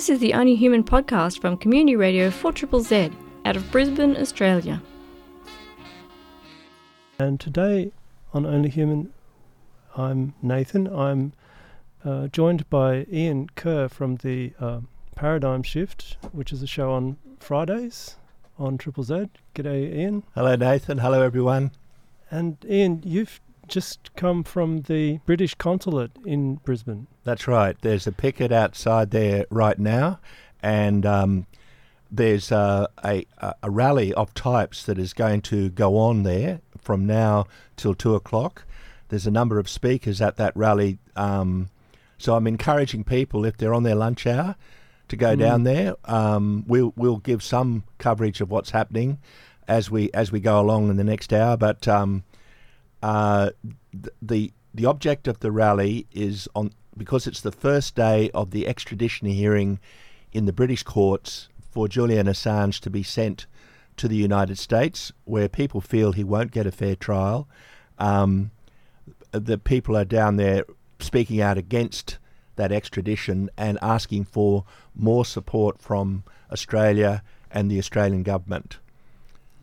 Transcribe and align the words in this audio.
This 0.00 0.08
is 0.08 0.20
the 0.20 0.32
Only 0.32 0.56
Human 0.56 0.82
podcast 0.82 1.42
from 1.42 1.58
Community 1.58 1.94
Radio 1.94 2.30
4 2.30 2.54
Z 2.80 3.10
out 3.44 3.54
of 3.54 3.70
Brisbane, 3.70 4.16
Australia. 4.16 4.80
And 7.18 7.38
today 7.38 7.92
on 8.32 8.46
Only 8.46 8.70
Human, 8.70 9.12
I'm 9.94 10.32
Nathan. 10.40 10.86
I'm 10.86 11.34
uh, 12.02 12.28
joined 12.28 12.70
by 12.70 13.04
Ian 13.12 13.50
Kerr 13.56 13.88
from 13.90 14.16
the 14.16 14.54
uh, 14.58 14.80
Paradigm 15.16 15.62
Shift, 15.62 16.16
which 16.32 16.50
is 16.50 16.62
a 16.62 16.66
show 16.66 16.92
on 16.92 17.18
Fridays 17.38 18.16
on 18.58 18.78
Triple 18.78 19.04
Z. 19.04 19.28
G'day, 19.54 19.96
Ian. 19.96 20.22
Hello, 20.34 20.56
Nathan. 20.56 20.96
Hello, 20.96 21.20
everyone. 21.20 21.72
And 22.30 22.56
Ian, 22.66 23.02
you've 23.04 23.38
just 23.70 24.14
come 24.16 24.44
from 24.44 24.82
the 24.82 25.18
British 25.24 25.54
consulate 25.54 26.10
in 26.26 26.56
Brisbane. 26.56 27.06
That's 27.24 27.48
right. 27.48 27.76
There's 27.80 28.06
a 28.06 28.12
picket 28.12 28.52
outside 28.52 29.10
there 29.10 29.46
right 29.50 29.78
now, 29.78 30.18
and 30.62 31.06
um, 31.06 31.46
there's 32.10 32.52
uh, 32.52 32.88
a, 33.04 33.24
a 33.62 33.70
rally 33.70 34.12
of 34.14 34.34
types 34.34 34.84
that 34.84 34.98
is 34.98 35.12
going 35.12 35.42
to 35.42 35.70
go 35.70 35.96
on 35.96 36.24
there 36.24 36.60
from 36.78 37.06
now 37.06 37.46
till 37.76 37.94
two 37.94 38.14
o'clock. 38.14 38.64
There's 39.08 39.26
a 39.26 39.30
number 39.30 39.58
of 39.58 39.68
speakers 39.68 40.20
at 40.20 40.36
that 40.36 40.56
rally. 40.56 40.98
Um, 41.16 41.70
so 42.18 42.34
I'm 42.34 42.46
encouraging 42.46 43.04
people, 43.04 43.44
if 43.44 43.56
they're 43.56 43.74
on 43.74 43.82
their 43.82 43.94
lunch 43.94 44.26
hour, 44.26 44.56
to 45.08 45.16
go 45.16 45.34
mm. 45.34 45.38
down 45.38 45.64
there. 45.64 45.94
Um, 46.04 46.64
we'll 46.66 46.92
we'll 46.96 47.18
give 47.18 47.42
some 47.42 47.84
coverage 47.98 48.40
of 48.40 48.50
what's 48.50 48.70
happening 48.70 49.18
as 49.68 49.90
we 49.90 50.10
as 50.12 50.32
we 50.32 50.40
go 50.40 50.60
along 50.60 50.90
in 50.90 50.96
the 50.96 51.04
next 51.04 51.32
hour. 51.32 51.56
But 51.56 51.86
um, 51.86 52.24
uh, 53.02 53.50
the 54.22 54.52
the 54.72 54.86
object 54.86 55.26
of 55.26 55.40
the 55.40 55.50
rally 55.50 56.06
is 56.12 56.48
on 56.54 56.72
because 56.96 57.26
it's 57.26 57.40
the 57.40 57.52
first 57.52 57.94
day 57.94 58.30
of 58.34 58.50
the 58.50 58.66
extradition 58.66 59.26
hearing 59.28 59.78
in 60.32 60.44
the 60.44 60.52
British 60.52 60.82
courts 60.82 61.48
for 61.70 61.88
Julian 61.88 62.26
Assange 62.26 62.80
to 62.80 62.90
be 62.90 63.02
sent 63.02 63.46
to 63.96 64.08
the 64.08 64.16
United 64.16 64.58
States, 64.58 65.12
where 65.24 65.48
people 65.48 65.80
feel 65.80 66.12
he 66.12 66.24
won't 66.24 66.50
get 66.52 66.66
a 66.66 66.72
fair 66.72 66.96
trial. 66.96 67.48
Um, 67.98 68.50
the 69.32 69.58
people 69.58 69.96
are 69.96 70.04
down 70.04 70.36
there 70.36 70.64
speaking 70.98 71.40
out 71.40 71.58
against 71.58 72.18
that 72.56 72.72
extradition 72.72 73.50
and 73.56 73.78
asking 73.80 74.24
for 74.24 74.64
more 74.94 75.24
support 75.24 75.80
from 75.80 76.24
Australia 76.50 77.22
and 77.50 77.70
the 77.70 77.78
Australian 77.78 78.22
government. 78.22 78.78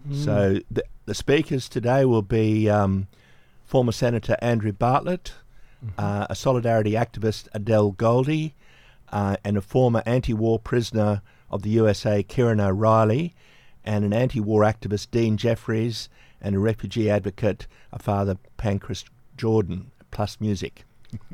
Mm. 0.07 0.25
So 0.25 0.59
the, 0.71 0.83
the, 1.05 1.13
speakers 1.13 1.69
today 1.69 2.05
will 2.05 2.21
be 2.21 2.69
um, 2.69 3.07
former 3.67 3.91
Senator 3.91 4.37
Andrew 4.41 4.71
Bartlett, 4.71 5.33
mm-hmm. 5.85 5.99
uh, 5.99 6.25
a 6.29 6.35
solidarity 6.35 6.93
activist 6.93 7.49
Adele 7.53 7.91
Goldie, 7.91 8.55
uh, 9.11 9.35
and 9.43 9.57
a 9.57 9.61
former 9.61 10.01
anti-war 10.05 10.57
prisoner 10.57 11.21
of 11.51 11.61
the 11.61 11.69
USA 11.71 12.23
Ciaron 12.23 12.65
O'Reilly, 12.65 13.35
and 13.85 14.03
an 14.03 14.13
anti-war 14.13 14.61
activist 14.61 15.11
Dean 15.11 15.37
Jeffries, 15.37 16.09
and 16.41 16.55
a 16.55 16.59
refugee 16.59 17.09
advocate, 17.09 17.67
a 17.91 17.99
Father 17.99 18.37
Pancras 18.55 19.05
Jordan, 19.35 19.91
plus 20.11 20.39
music. 20.39 20.85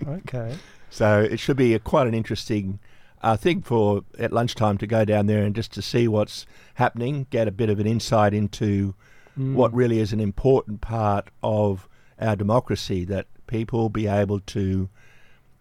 Okay. 0.05 0.57
so 0.89 1.21
it 1.21 1.39
should 1.39 1.57
be 1.57 1.73
a, 1.73 1.79
quite 1.79 2.07
an 2.07 2.13
interesting 2.13 2.79
uh, 3.21 3.37
thing 3.37 3.61
for 3.61 4.03
at 4.17 4.33
lunchtime 4.33 4.77
to 4.79 4.87
go 4.87 5.05
down 5.05 5.27
there 5.27 5.43
and 5.43 5.55
just 5.55 5.71
to 5.73 5.81
see 5.81 6.07
what's 6.07 6.45
happening, 6.75 7.27
get 7.29 7.47
a 7.47 7.51
bit 7.51 7.69
of 7.69 7.79
an 7.79 7.87
insight 7.87 8.33
into 8.33 8.93
mm. 9.37 9.53
what 9.53 9.73
really 9.73 9.99
is 9.99 10.13
an 10.13 10.19
important 10.19 10.81
part 10.81 11.29
of 11.41 11.87
our 12.19 12.35
democracy 12.35 13.05
that 13.05 13.27
people 13.47 13.89
be 13.89 14.07
able 14.07 14.39
to, 14.39 14.89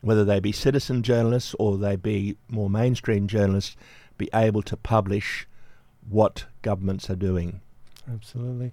whether 0.01 0.25
they 0.25 0.41
be 0.41 0.53
citizen 0.53 1.03
journalists 1.03 1.55
or 1.59 1.77
they 1.77 1.97
be 1.97 2.37
more 2.49 2.71
mainstream 2.71 3.27
journalists, 3.27 3.77
be 4.19 4.29
able 4.35 4.63
to 4.63 4.77
publish 4.77 5.47
what 6.09 6.47
governments 6.63 7.09
are 7.11 7.17
doing. 7.17 7.61
Absolutely. 8.11 8.73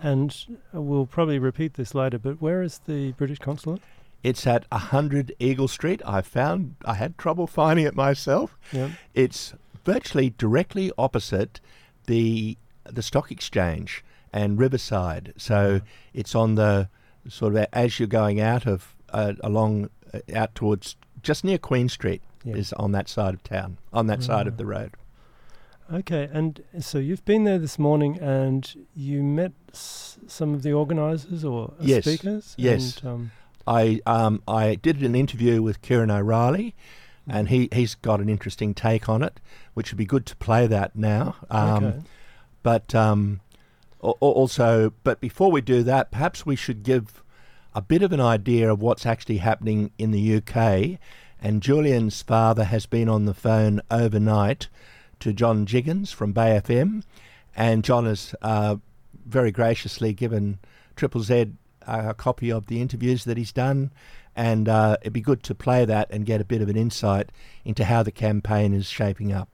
And 0.00 0.34
we'll 0.72 1.06
probably 1.06 1.38
repeat 1.38 1.74
this 1.74 1.94
later, 1.94 2.18
but 2.18 2.40
where 2.40 2.62
is 2.62 2.80
the 2.86 3.12
British 3.12 3.38
consulate? 3.38 3.82
It's 4.22 4.46
at 4.46 4.64
100 4.70 5.34
Eagle 5.38 5.68
Street. 5.68 6.02
I 6.04 6.22
found 6.22 6.76
I 6.84 6.94
had 6.94 7.18
trouble 7.18 7.46
finding 7.60 7.86
it 7.86 7.94
myself. 7.94 8.56
Yep. 8.72 8.90
It's 9.14 9.54
virtually 9.84 10.30
directly 10.30 10.92
opposite 10.98 11.60
the 12.06 12.56
the 12.84 13.02
stock 13.02 13.30
exchange 13.30 14.02
and 14.32 14.58
Riverside. 14.58 15.34
So 15.36 15.80
it's 16.14 16.34
on 16.34 16.54
the 16.54 16.88
sort 17.28 17.56
of 17.56 17.66
as 17.72 17.98
you're 17.98 18.08
going 18.08 18.40
out 18.40 18.66
of 18.66 18.94
uh, 19.10 19.34
along 19.42 19.90
uh, 20.12 20.20
out 20.34 20.54
towards 20.54 20.96
just 21.22 21.44
near 21.44 21.58
Queen 21.58 21.88
Street 21.88 22.22
yep. 22.44 22.56
is 22.56 22.72
on 22.74 22.92
that 22.92 23.08
side 23.08 23.34
of 23.34 23.42
town, 23.42 23.78
on 23.92 24.06
that 24.06 24.18
right. 24.18 24.22
side 24.22 24.46
of 24.46 24.56
the 24.56 24.66
road. 24.66 24.92
Okay, 25.92 26.28
and 26.32 26.62
so 26.80 26.98
you've 26.98 27.24
been 27.24 27.44
there 27.44 27.58
this 27.58 27.78
morning, 27.78 28.18
and 28.18 28.86
you 28.94 29.22
met 29.22 29.52
s- 29.72 30.18
some 30.26 30.52
of 30.52 30.62
the 30.62 30.72
organisers 30.72 31.44
or 31.44 31.72
yes. 31.80 32.04
speakers. 32.04 32.54
Yes. 32.58 32.98
And, 32.98 33.08
um, 33.08 33.30
I 33.66 34.00
um, 34.06 34.42
I 34.46 34.74
did 34.76 35.02
an 35.02 35.14
interview 35.14 35.62
with 35.62 35.80
Ciaron 35.82 36.10
O'Reilly, 36.10 36.74
and 37.26 37.48
he 37.48 37.68
he's 37.72 37.94
got 37.94 38.20
an 38.20 38.28
interesting 38.28 38.74
take 38.74 39.08
on 39.08 39.22
it, 39.22 39.40
which 39.74 39.90
would 39.90 39.98
be 39.98 40.04
good 40.04 40.26
to 40.26 40.36
play 40.36 40.66
that 40.66 40.94
now. 40.94 41.36
Um, 41.50 41.84
okay. 41.84 41.98
But 42.62 42.94
um, 42.94 43.40
also, 44.00 44.92
but 45.02 45.20
before 45.20 45.50
we 45.50 45.60
do 45.60 45.82
that, 45.82 46.10
perhaps 46.10 46.46
we 46.46 46.56
should 46.56 46.82
give 46.82 47.22
a 47.74 47.82
bit 47.82 48.02
of 48.02 48.12
an 48.12 48.20
idea 48.20 48.70
of 48.70 48.80
what's 48.80 49.06
actually 49.06 49.38
happening 49.38 49.90
in 49.98 50.10
the 50.10 50.36
UK. 50.36 50.98
And 51.40 51.62
Julian's 51.62 52.22
father 52.22 52.64
has 52.64 52.86
been 52.86 53.08
on 53.08 53.24
the 53.24 53.34
phone 53.34 53.80
overnight 53.90 54.68
to 55.20 55.32
John 55.32 55.66
Jiggins 55.66 56.10
from 56.12 56.32
Bay 56.32 56.60
FM, 56.64 57.02
and 57.56 57.84
John 57.84 58.06
has 58.06 58.34
uh, 58.42 58.76
very 59.26 59.50
graciously 59.50 60.12
given 60.12 60.58
Triple 60.96 61.22
Z 61.22 61.52
a 61.86 62.14
copy 62.14 62.50
of 62.50 62.66
the 62.66 62.80
interviews 62.80 63.24
that 63.24 63.36
he's 63.36 63.52
done, 63.52 63.90
and 64.36 64.68
uh, 64.68 64.96
it'd 65.00 65.12
be 65.12 65.20
good 65.20 65.42
to 65.44 65.54
play 65.54 65.84
that 65.84 66.08
and 66.10 66.26
get 66.26 66.40
a 66.40 66.44
bit 66.44 66.60
of 66.60 66.68
an 66.68 66.76
insight 66.76 67.30
into 67.64 67.84
how 67.84 68.02
the 68.02 68.12
campaign 68.12 68.74
is 68.74 68.86
shaping 68.86 69.32
up. 69.32 69.48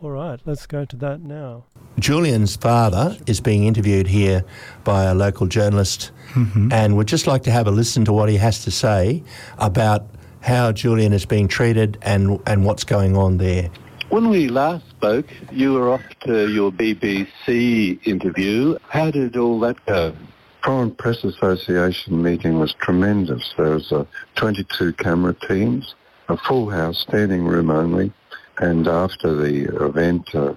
All 0.00 0.10
right, 0.10 0.40
let's 0.44 0.64
go 0.66 0.84
to 0.84 0.96
that 0.98 1.22
now. 1.22 1.64
Julian's 1.98 2.54
father 2.54 3.16
is 3.26 3.40
being 3.40 3.64
interviewed 3.64 4.06
here 4.06 4.44
by 4.84 5.04
a 5.04 5.14
local 5.14 5.48
journalist, 5.48 6.12
mm-hmm. 6.34 6.72
and 6.72 6.96
we'd 6.96 7.08
just 7.08 7.26
like 7.26 7.42
to 7.44 7.50
have 7.50 7.66
a 7.66 7.72
listen 7.72 8.04
to 8.04 8.12
what 8.12 8.28
he 8.28 8.36
has 8.36 8.62
to 8.62 8.70
say 8.70 9.24
about 9.58 10.06
how 10.40 10.70
Julian 10.70 11.12
is 11.12 11.26
being 11.26 11.48
treated 11.48 11.98
and, 12.02 12.40
and 12.46 12.64
what's 12.64 12.84
going 12.84 13.16
on 13.16 13.38
there. 13.38 13.70
When 14.10 14.28
we 14.28 14.46
last 14.48 14.88
spoke, 14.88 15.26
you 15.50 15.72
were 15.72 15.90
off 15.90 16.04
to 16.20 16.48
your 16.48 16.70
BBC 16.70 18.06
interview. 18.06 18.78
How 18.88 19.10
did 19.10 19.36
all 19.36 19.58
that 19.60 19.84
go? 19.84 20.14
Foreign 20.62 20.92
Press 20.92 21.24
Association 21.24 22.22
meeting 22.22 22.60
was 22.60 22.72
tremendous. 22.74 23.52
There 23.56 23.70
was 23.70 23.90
uh, 23.90 24.04
22 24.36 24.92
camera 24.92 25.34
teams, 25.34 25.96
a 26.28 26.36
full 26.36 26.70
house, 26.70 27.00
standing 27.00 27.44
room 27.44 27.70
only, 27.70 28.12
and 28.58 28.86
after 28.88 29.34
the 29.34 29.64
event, 29.84 30.34
uh, 30.34 30.54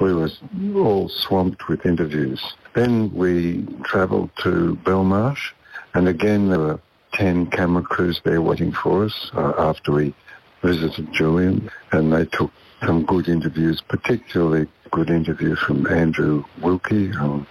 we 0.00 0.12
were 0.12 0.30
all 0.76 1.08
swamped 1.08 1.68
with 1.68 1.86
interviews. 1.86 2.42
Then 2.74 3.12
we 3.14 3.66
travelled 3.84 4.30
to 4.42 4.78
Belmarsh, 4.84 5.52
and 5.94 6.08
again 6.08 6.48
there 6.48 6.58
were 6.58 6.80
10 7.14 7.50
camera 7.50 7.82
crews 7.82 8.20
there 8.24 8.40
waiting 8.40 8.72
for 8.72 9.04
us 9.04 9.30
uh, 9.34 9.52
after 9.58 9.92
we 9.92 10.14
visited 10.62 11.12
Julian, 11.12 11.70
and 11.92 12.12
they 12.12 12.24
took 12.24 12.50
some 12.84 13.04
good 13.04 13.28
interviews, 13.28 13.82
particularly 13.88 14.66
good 14.90 15.10
interview 15.10 15.54
from 15.54 15.86
Andrew 15.86 16.44
Wilkie. 16.60 17.12
Um, 17.12 17.46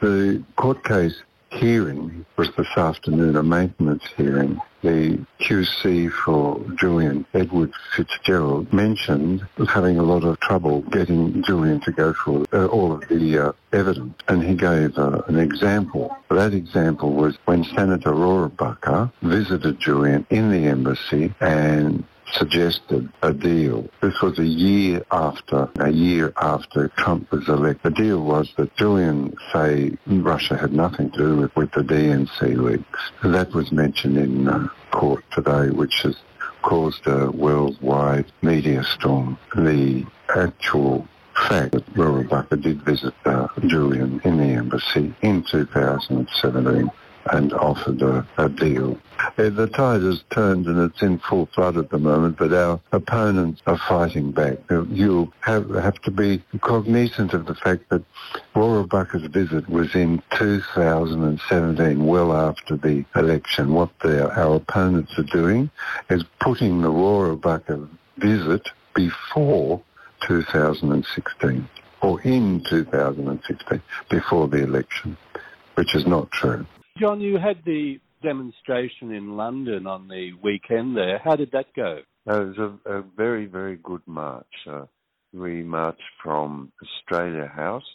the 0.00 0.42
court 0.56 0.82
case 0.84 1.22
hearing 1.50 2.24
was 2.36 2.50
this 2.56 2.76
afternoon, 2.76 3.36
a 3.36 3.42
maintenance 3.42 4.04
hearing. 4.16 4.60
The 4.82 5.18
QC 5.40 6.10
for 6.10 6.58
Julian, 6.78 7.26
Edward 7.34 7.72
Fitzgerald, 7.94 8.72
mentioned 8.72 9.46
having 9.68 9.98
a 9.98 10.02
lot 10.02 10.24
of 10.24 10.40
trouble 10.40 10.80
getting 10.82 11.42
Julian 11.42 11.80
to 11.80 11.92
go 11.92 12.14
through 12.14 12.46
uh, 12.52 12.66
all 12.66 12.92
of 12.92 13.06
the 13.08 13.38
uh, 13.38 13.52
evidence. 13.72 14.14
And 14.28 14.42
he 14.42 14.54
gave 14.54 14.96
uh, 14.96 15.22
an 15.26 15.38
example. 15.38 16.16
That 16.30 16.54
example 16.54 17.12
was 17.12 17.36
when 17.44 17.64
Senator 17.64 18.12
Rohrabacher 18.12 19.12
visited 19.20 19.80
Julian 19.80 20.26
in 20.30 20.50
the 20.50 20.66
embassy 20.66 21.34
and 21.40 22.04
suggested 22.32 23.08
a 23.22 23.32
deal. 23.32 23.88
This 24.00 24.20
was 24.20 24.38
a 24.38 24.44
year 24.44 25.04
after, 25.10 25.68
a 25.80 25.90
year 25.90 26.32
after 26.36 26.88
Trump 26.88 27.30
was 27.30 27.48
elected. 27.48 27.94
The 27.94 28.02
deal 28.02 28.22
was 28.22 28.52
that 28.56 28.74
Julian 28.76 29.34
say 29.52 29.96
Russia 30.06 30.56
had 30.56 30.72
nothing 30.72 31.10
to 31.12 31.18
do 31.18 31.36
with, 31.36 31.56
with 31.56 31.72
the 31.72 31.82
DNC 31.82 32.56
leaks. 32.56 33.10
That 33.22 33.52
was 33.52 33.72
mentioned 33.72 34.18
in 34.18 34.48
uh, 34.48 34.68
court 34.90 35.24
today, 35.32 35.70
which 35.70 36.02
has 36.02 36.16
caused 36.62 37.06
a 37.06 37.30
worldwide 37.30 38.30
media 38.42 38.84
storm. 38.84 39.38
The 39.56 40.04
actual 40.34 41.06
fact 41.48 41.72
that 41.72 41.94
Rohrabacher 41.94 42.60
did 42.60 42.82
visit 42.82 43.14
uh, 43.24 43.48
Julian 43.66 44.20
in 44.24 44.38
the 44.38 44.44
embassy 44.44 45.14
in 45.22 45.42
2017 45.42 46.90
and 47.30 47.52
offered 47.52 48.02
a, 48.02 48.26
a 48.38 48.48
deal. 48.48 48.98
Uh, 49.38 49.50
The 49.50 49.68
tide 49.68 50.02
has 50.02 50.22
turned 50.30 50.66
and 50.66 50.78
it's 50.90 51.02
in 51.02 51.18
full 51.18 51.46
flood 51.46 51.76
at 51.76 51.90
the 51.90 51.98
moment, 51.98 52.38
but 52.38 52.52
our 52.52 52.80
opponents 52.92 53.62
are 53.66 53.78
fighting 53.78 54.32
back. 54.32 54.58
Uh, 54.70 54.82
You 54.84 55.32
have, 55.40 55.70
have 55.70 56.00
to 56.02 56.10
be 56.10 56.42
cognizant 56.60 57.32
of 57.32 57.46
the 57.46 57.54
fact 57.54 57.88
that 57.90 58.02
Rohrabacher's 58.54 59.26
visit 59.30 59.68
was 59.68 59.94
in 59.94 60.22
2017, 60.30 62.04
well 62.04 62.32
after 62.32 62.76
the 62.76 63.04
election. 63.14 63.74
What 63.74 63.90
their, 64.02 64.30
our 64.32 64.56
opponents 64.56 65.16
are 65.18 65.22
doing 65.22 65.70
is 66.08 66.24
putting 66.40 66.82
the 66.82 66.90
Warabaka 66.90 67.88
visit 68.18 68.68
before 68.94 69.80
2016 70.26 71.68
or 72.02 72.20
in 72.22 72.62
2016 72.68 73.82
before 74.08 74.48
the 74.48 74.62
election, 74.62 75.16
which 75.74 75.94
is 75.94 76.06
not 76.06 76.30
true. 76.30 76.66
John, 77.00 77.20
you 77.20 77.38
had 77.38 77.56
the 77.64 77.98
demonstration 78.22 79.12
in 79.12 79.36
London 79.36 79.86
on 79.86 80.06
the 80.06 80.32
weekend 80.42 80.94
there. 80.96 81.18
How 81.24 81.34
did 81.34 81.50
that 81.52 81.72
go? 81.74 82.00
Uh, 82.28 82.42
It 82.42 82.58
was 82.58 82.78
a, 82.86 82.98
a 82.98 83.02
very, 83.16 83.46
very 83.46 83.76
good 83.76 84.02
march. 84.06 84.44
Uh, 84.70 84.84
we 85.32 85.62
marched 85.62 86.02
from 86.22 86.70
Australia 86.82 87.46
House 87.46 87.88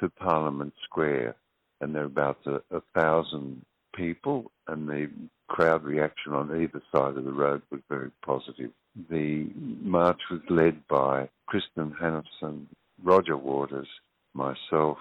to 0.00 0.08
Parliament 0.08 0.74
Square, 0.84 1.36
and 1.80 1.94
there 1.94 2.02
were 2.02 2.08
about 2.08 2.38
a, 2.46 2.76
a 2.76 2.82
thousand 2.96 3.64
people, 3.94 4.50
and 4.66 4.88
the 4.88 5.08
crowd 5.46 5.84
reaction 5.84 6.32
on 6.32 6.60
either 6.60 6.82
side 6.92 7.16
of 7.16 7.24
the 7.24 7.32
road 7.32 7.62
was 7.70 7.80
very 7.88 8.10
positive. 8.24 8.70
The 9.08 9.46
march 9.82 10.20
was 10.30 10.40
led 10.50 10.86
by 10.88 11.28
Kristinn 11.48 11.92
Hrafnsson, 11.96 12.66
Roger 13.02 13.36
Waters, 13.36 13.88
myself, 14.34 14.98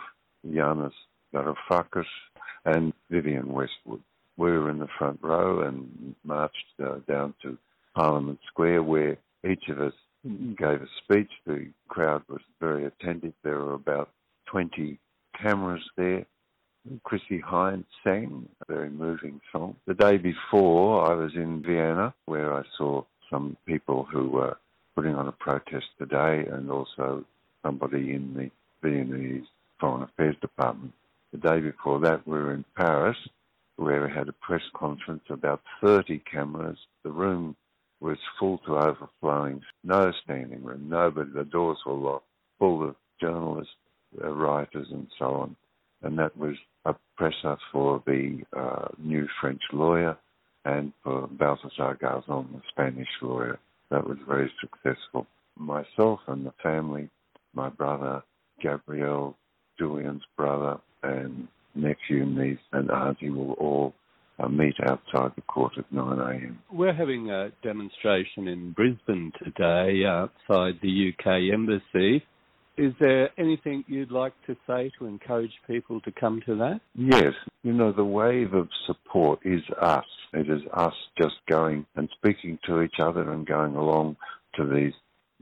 Yanis 0.48 0.94
Varoufakis, 1.34 2.06
and 2.68 2.94
Vivienne 3.10 3.54
Westwood. 3.54 4.02
We 4.36 4.52
were 4.52 4.70
in 4.70 4.80
the 4.80 4.90
front 4.98 5.20
row 5.22 5.62
and 5.62 6.16
marched 6.24 6.66
uh, 6.84 6.98
down 7.08 7.34
to 7.42 7.58
Parliament 7.96 8.40
Square 8.48 8.84
where 8.84 9.18
each 9.50 9.70
of 9.70 9.82
us 9.82 9.94
gave 10.24 10.82
a 10.82 10.88
speech. 11.04 11.32
The 11.46 11.68
crowd 11.88 12.24
was 12.28 12.42
very 12.60 12.86
attentive. 12.86 13.34
There 13.44 13.58
were 13.58 13.74
about 13.74 14.10
20 14.48 15.00
cameras 15.42 15.84
there. 15.96 16.26
Chrissie 17.04 17.42
Hynde 17.42 17.86
sang 18.04 18.48
a 18.62 18.74
very 18.74 18.90
moving 18.90 19.42
song. 19.52 19.76
The 19.88 19.94
day 19.94 20.18
before, 20.18 21.10
I 21.10 21.16
was 21.16 21.32
in 21.36 21.64
Vienna 21.66 22.14
where 22.26 22.54
I 22.54 22.64
saw 22.78 23.04
some 23.30 23.58
people 23.66 24.08
who 24.12 24.30
were 24.30 24.58
putting 24.96 25.16
on 25.16 25.28
a 25.28 25.34
protest 25.34 25.86
today 25.98 26.46
and 26.52 26.70
also 26.70 27.24
somebody 27.64 28.14
in 28.14 28.34
the 28.36 28.52
Viennese 28.88 29.48
Foreign 29.80 30.04
Affairs 30.04 30.36
Department. 30.42 30.94
The 31.32 31.38
day 31.38 31.60
before 31.60 32.00
that, 32.02 32.26
we 32.28 32.38
were 32.38 32.54
in 32.54 32.66
Paris 32.76 33.18
where 33.78 34.04
we 34.06 34.12
had 34.12 34.28
a 34.28 34.34
press 34.34 34.64
conference, 34.76 35.24
about 35.30 35.62
30 35.82 36.22
cameras. 36.32 36.78
The 37.04 37.12
room 37.12 37.56
was 38.00 38.18
full 38.40 38.58
to 38.60 38.78
overflowing, 38.78 39.62
no 39.84 40.12
standing 40.24 40.64
room, 40.64 40.90
nobody, 40.90 41.32
the 41.32 41.44
doors 41.44 41.78
were 41.86 41.94
locked, 41.94 42.26
full 42.60 42.90
of 42.90 42.96
journalists, 43.22 43.74
uh, 44.24 44.30
writers 44.30 44.88
and 44.92 45.08
so 45.18 45.26
on. 45.26 45.56
And 46.02 46.18
that 46.20 46.36
was 46.38 46.56
a 46.86 46.96
presser 47.18 47.58
for 47.72 48.04
the 48.06 48.44
uh, 48.56 48.88
new 48.98 49.28
French 49.42 49.62
lawyer 49.72 50.18
and 50.66 50.92
for 51.04 51.28
Baltasar 51.28 52.00
Garzón, 52.00 52.52
the 52.52 52.62
Spanish 52.70 53.08
lawyer. 53.22 53.60
That 53.90 54.08
was 54.08 54.18
very 54.28 54.52
successful. 54.60 55.28
Myself 55.58 56.20
and 56.28 56.46
the 56.46 56.54
family, 56.62 57.10
my 57.54 57.70
brother, 57.70 58.24
Gabriel, 58.62 59.36
Julian's 59.80 60.24
brother, 60.36 60.80
and 61.04 61.48
nephew, 61.76 62.26
niece, 62.26 62.60
and 62.72 62.90
auntie 62.92 63.30
will 63.30 63.54
all 63.54 63.94
uh, 64.40 64.48
meet 64.48 64.76
outside 64.84 65.32
the 65.36 65.42
court 65.42 65.74
at 65.78 65.92
9 65.92 66.20
a.m. 66.20 66.60
We're 66.72 66.94
having 66.94 67.30
a 67.30 67.50
demonstration 67.64 68.48
in 68.48 68.72
Brisbane 68.72 69.32
today 69.44 70.06
outside 70.06 70.80
the 70.82 71.12
UK 71.12 71.54
Embassy. 71.54 72.24
Is 72.78 72.94
there 73.00 73.30
anything 73.40 73.84
you'd 73.88 74.12
like 74.12 74.34
to 74.46 74.56
say 74.68 74.92
to 75.00 75.08
encourage 75.08 75.54
people 75.66 76.00
to 76.02 76.12
come 76.12 76.42
to 76.46 76.56
that? 76.58 76.80
Yes, 76.94 77.34
you 77.64 77.74
know, 77.74 77.92
the 77.92 78.04
wave 78.04 78.54
of 78.54 78.70
support 78.86 79.40
is 79.44 79.62
us. 79.82 80.06
It 80.34 80.48
is 80.48 80.62
us 80.74 80.94
just 81.20 81.36
going 81.50 81.88
and 81.96 82.08
speaking 82.18 82.60
to 82.68 82.84
each 82.84 83.00
other 83.00 83.32
and 83.32 83.48
going 83.48 83.76
along 83.76 84.18
to 84.58 84.66
these 84.68 84.94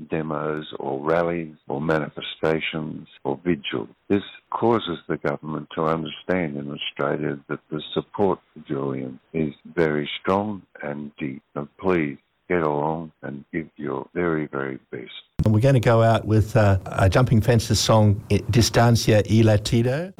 demos 0.09 0.65
or 0.79 0.99
rallies 0.99 1.55
or 1.67 1.81
manifestations 1.81 3.07
or 3.23 3.39
vigils. 3.43 3.89
This 4.09 4.23
causes 4.51 4.99
the 5.07 5.17
government 5.17 5.69
to 5.75 5.83
understand 5.83 6.57
in 6.57 6.71
Australia 6.71 7.39
that 7.49 7.59
the 7.71 7.81
support 7.93 8.39
for 8.53 8.59
Julian 8.67 9.19
is 9.33 9.53
very 9.75 10.09
strong 10.21 10.61
and 10.81 11.11
deep. 11.17 11.41
So 11.53 11.67
please 11.79 12.17
get 12.49 12.61
along 12.61 13.11
and 13.23 13.43
give 13.51 13.67
your 13.75 14.07
very, 14.13 14.47
very 14.47 14.79
best. 14.91 15.11
And 15.43 15.53
we're 15.53 15.61
going 15.61 15.73
to 15.75 15.79
go 15.79 16.03
out 16.03 16.25
with 16.25 16.55
uh, 16.55 16.77
a 16.85 17.09
Jumping 17.09 17.41
Fences 17.41 17.79
song, 17.79 18.23
eh, 18.29 18.39
Distancia 18.49 19.23
y 19.29 19.41
Latido. 19.43 20.13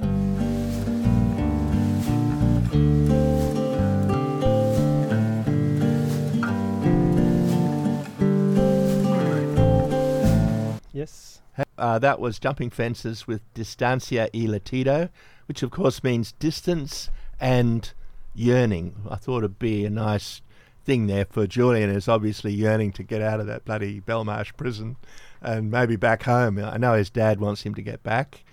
Yes. 11.06 11.42
Uh, 11.78 12.00
that 12.00 12.20
was 12.20 12.40
Jumping 12.40 12.70
Fences 12.70 13.28
with 13.28 13.42
Distancia 13.54 14.30
y 14.34 14.42
Latido, 14.42 15.10
which 15.48 15.62
of 15.64 15.72
course 15.72 16.04
means 16.04 16.32
distance 16.34 17.10
and 17.40 17.94
yearning. 18.34 18.96
I 19.10 19.16
thought 19.16 19.40
it'd 19.40 19.60
be 19.60 19.86
a 19.86 19.90
nice 19.90 20.42
thing 20.84 21.08
there 21.08 21.26
for 21.26 21.48
Julian, 21.48 21.94
who's 21.94 22.08
obviously 22.08 22.54
yearning 22.54 22.92
to 22.94 23.04
get 23.04 23.22
out 23.22 23.40
of 23.40 23.48
that 23.48 23.66
bloody 23.66 24.02
Belmarsh 24.02 24.56
prison 24.58 24.98
and 25.42 25.70
maybe 25.70 25.96
back 25.96 26.24
home. 26.24 26.58
I 26.58 26.78
know 26.78 26.94
his 26.94 27.10
dad 27.10 27.40
wants 27.40 27.64
him 27.64 27.76
to 27.76 27.82
get 27.82 28.04
back. 28.04 28.44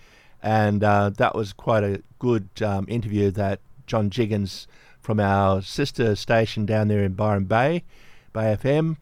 And 0.42 0.84
uh, 0.84 1.10
that 1.10 1.34
was 1.34 1.52
quite 1.52 1.84
a 1.84 2.02
good 2.18 2.48
um, 2.62 2.86
interview 2.88 3.30
that 3.32 3.60
John 3.86 4.10
Jiggins 4.10 4.66
from 5.00 5.20
our 5.20 5.62
sister 5.62 6.14
station 6.16 6.66
down 6.66 6.88
there 6.88 7.02
in 7.02 7.12
Byron 7.12 7.44
Bay, 7.44 7.84
Bay 8.32 8.56
FM, 8.60 8.96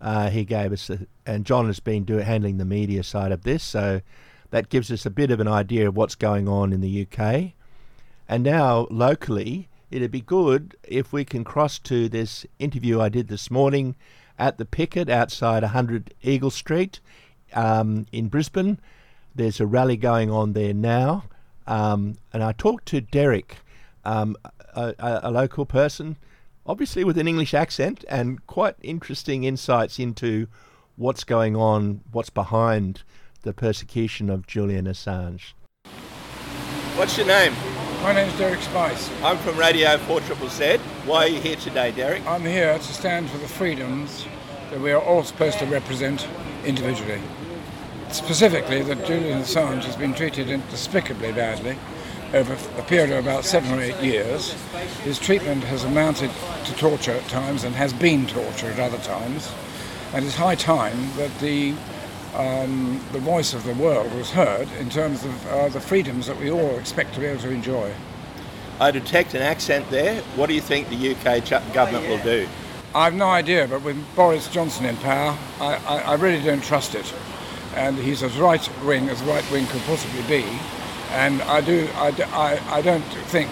uh, 0.00 0.30
he 0.30 0.44
gave 0.44 0.72
us, 0.72 0.90
a, 0.90 1.06
and 1.24 1.44
John 1.44 1.66
has 1.66 1.80
been 1.80 2.06
handling 2.06 2.58
the 2.58 2.64
media 2.64 3.02
side 3.02 3.32
of 3.32 3.42
this, 3.42 3.62
so 3.62 4.00
that 4.50 4.68
gives 4.68 4.90
us 4.90 5.06
a 5.06 5.10
bit 5.10 5.30
of 5.30 5.40
an 5.40 5.48
idea 5.48 5.88
of 5.88 5.96
what's 5.96 6.14
going 6.14 6.48
on 6.48 6.72
in 6.72 6.80
the 6.80 7.06
UK. 7.06 7.52
And 8.28 8.42
now, 8.42 8.86
locally, 8.90 9.68
it'd 9.90 10.10
be 10.10 10.20
good 10.20 10.76
if 10.86 11.12
we 11.12 11.24
can 11.24 11.44
cross 11.44 11.78
to 11.80 12.08
this 12.08 12.44
interview 12.58 13.00
I 13.00 13.08
did 13.08 13.28
this 13.28 13.50
morning 13.50 13.96
at 14.38 14.58
the 14.58 14.64
Picket 14.64 15.08
outside 15.08 15.62
100 15.62 16.12
Eagle 16.22 16.50
Street 16.50 17.00
um, 17.54 18.06
in 18.12 18.28
Brisbane. 18.28 18.78
There's 19.34 19.60
a 19.60 19.66
rally 19.66 19.96
going 19.96 20.30
on 20.30 20.52
there 20.52 20.74
now. 20.74 21.24
Um, 21.66 22.16
and 22.32 22.42
I 22.42 22.52
talked 22.52 22.86
to 22.86 23.00
Derek, 23.00 23.56
um, 24.04 24.36
a, 24.74 24.94
a 24.98 25.30
local 25.30 25.66
person, 25.66 26.16
obviously 26.66 27.04
with 27.04 27.16
an 27.18 27.28
English 27.28 27.54
accent 27.54 28.04
and 28.08 28.44
quite 28.46 28.74
interesting 28.82 29.44
insights 29.44 29.98
into 29.98 30.48
what's 30.96 31.24
going 31.24 31.54
on, 31.54 32.00
what's 32.10 32.30
behind 32.30 33.02
the 33.42 33.52
persecution 33.52 34.28
of 34.28 34.46
Julian 34.46 34.86
Assange. 34.86 35.52
What's 36.96 37.16
your 37.16 37.26
name? 37.26 37.54
My 38.02 38.12
name's 38.12 38.36
Derek 38.38 38.60
Spice. 38.60 39.10
I'm 39.22 39.38
from 39.38 39.56
Radio 39.56 39.96
4 39.98 40.20
Z. 40.48 40.76
Why 41.04 41.24
are 41.24 41.28
you 41.28 41.40
here 41.40 41.56
today, 41.56 41.92
Derek? 41.92 42.26
I'm 42.26 42.42
here 42.42 42.74
to 42.74 42.82
stand 42.82 43.30
for 43.30 43.38
the 43.38 43.48
freedoms 43.48 44.26
that 44.70 44.80
we 44.80 44.92
are 44.92 45.00
all 45.00 45.22
supposed 45.22 45.58
to 45.60 45.66
represent 45.66 46.26
individually. 46.64 47.20
Specifically, 48.10 48.82
that 48.82 49.04
Julian 49.06 49.42
Assange 49.42 49.84
has 49.84 49.96
been 49.96 50.14
treated 50.14 50.46
despicably 50.70 51.32
badly 51.32 51.76
over 52.34 52.54
a 52.78 52.82
period 52.82 53.10
of 53.10 53.24
about 53.24 53.44
seven 53.44 53.78
or 53.78 53.82
eight 53.82 54.00
years. 54.02 54.52
His 55.02 55.18
treatment 55.18 55.64
has 55.64 55.84
amounted 55.84 56.30
to 56.64 56.74
torture 56.76 57.12
at 57.12 57.28
times 57.28 57.64
and 57.64 57.74
has 57.74 57.92
been 57.92 58.26
torture 58.26 58.66
at 58.66 58.78
other 58.78 58.98
times. 58.98 59.52
And 60.12 60.24
it's 60.24 60.34
high 60.34 60.54
time 60.54 61.10
that 61.16 61.36
the 61.38 61.74
um, 62.34 63.02
the 63.12 63.18
voice 63.18 63.54
of 63.54 63.64
the 63.64 63.72
world 63.74 64.12
was 64.14 64.30
heard 64.30 64.68
in 64.78 64.90
terms 64.90 65.24
of 65.24 65.46
uh, 65.46 65.68
the 65.70 65.80
freedoms 65.80 66.26
that 66.26 66.38
we 66.38 66.50
all 66.50 66.78
expect 66.78 67.14
to 67.14 67.20
be 67.20 67.26
able 67.26 67.40
to 67.40 67.50
enjoy. 67.50 67.92
I 68.78 68.90
detect 68.90 69.32
an 69.32 69.40
accent 69.40 69.88
there. 69.88 70.20
What 70.36 70.48
do 70.48 70.54
you 70.54 70.60
think 70.60 70.90
the 70.90 71.14
UK 71.14 71.42
ch- 71.44 71.72
government 71.72 72.08
will 72.08 72.22
do? 72.22 72.46
I've 72.94 73.14
no 73.14 73.28
idea, 73.28 73.66
but 73.66 73.82
with 73.82 73.96
Boris 74.14 74.48
Johnson 74.48 74.84
in 74.84 74.96
power, 74.98 75.36
I, 75.60 75.76
I, 75.86 75.98
I 75.98 76.14
really 76.14 76.42
don't 76.42 76.62
trust 76.62 76.94
it. 76.94 77.10
And 77.74 77.96
he's 77.96 78.22
as 78.22 78.36
right 78.36 78.68
wing 78.84 79.08
as 79.08 79.22
right 79.22 79.50
wing 79.50 79.66
could 79.66 79.82
possibly 79.82 80.22
be. 80.22 80.46
And 81.10 81.42
I, 81.42 81.60
do, 81.60 81.88
I, 81.94 82.10
do- 82.10 82.24
I, 82.24 82.60
I 82.68 82.82
don't 82.82 83.04
think 83.30 83.50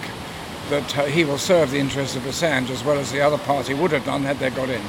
that 0.69 0.97
uh, 0.97 1.05
he 1.05 1.25
will 1.25 1.37
serve 1.37 1.71
the 1.71 1.79
interests 1.79 2.15
of 2.15 2.23
Assange 2.23 2.69
as 2.69 2.83
well 2.83 2.97
as 2.97 3.11
the 3.11 3.21
other 3.21 3.37
party 3.37 3.73
would 3.73 3.91
have 3.91 4.05
done 4.05 4.23
had 4.23 4.37
they 4.39 4.49
got 4.49 4.69
in. 4.69 4.81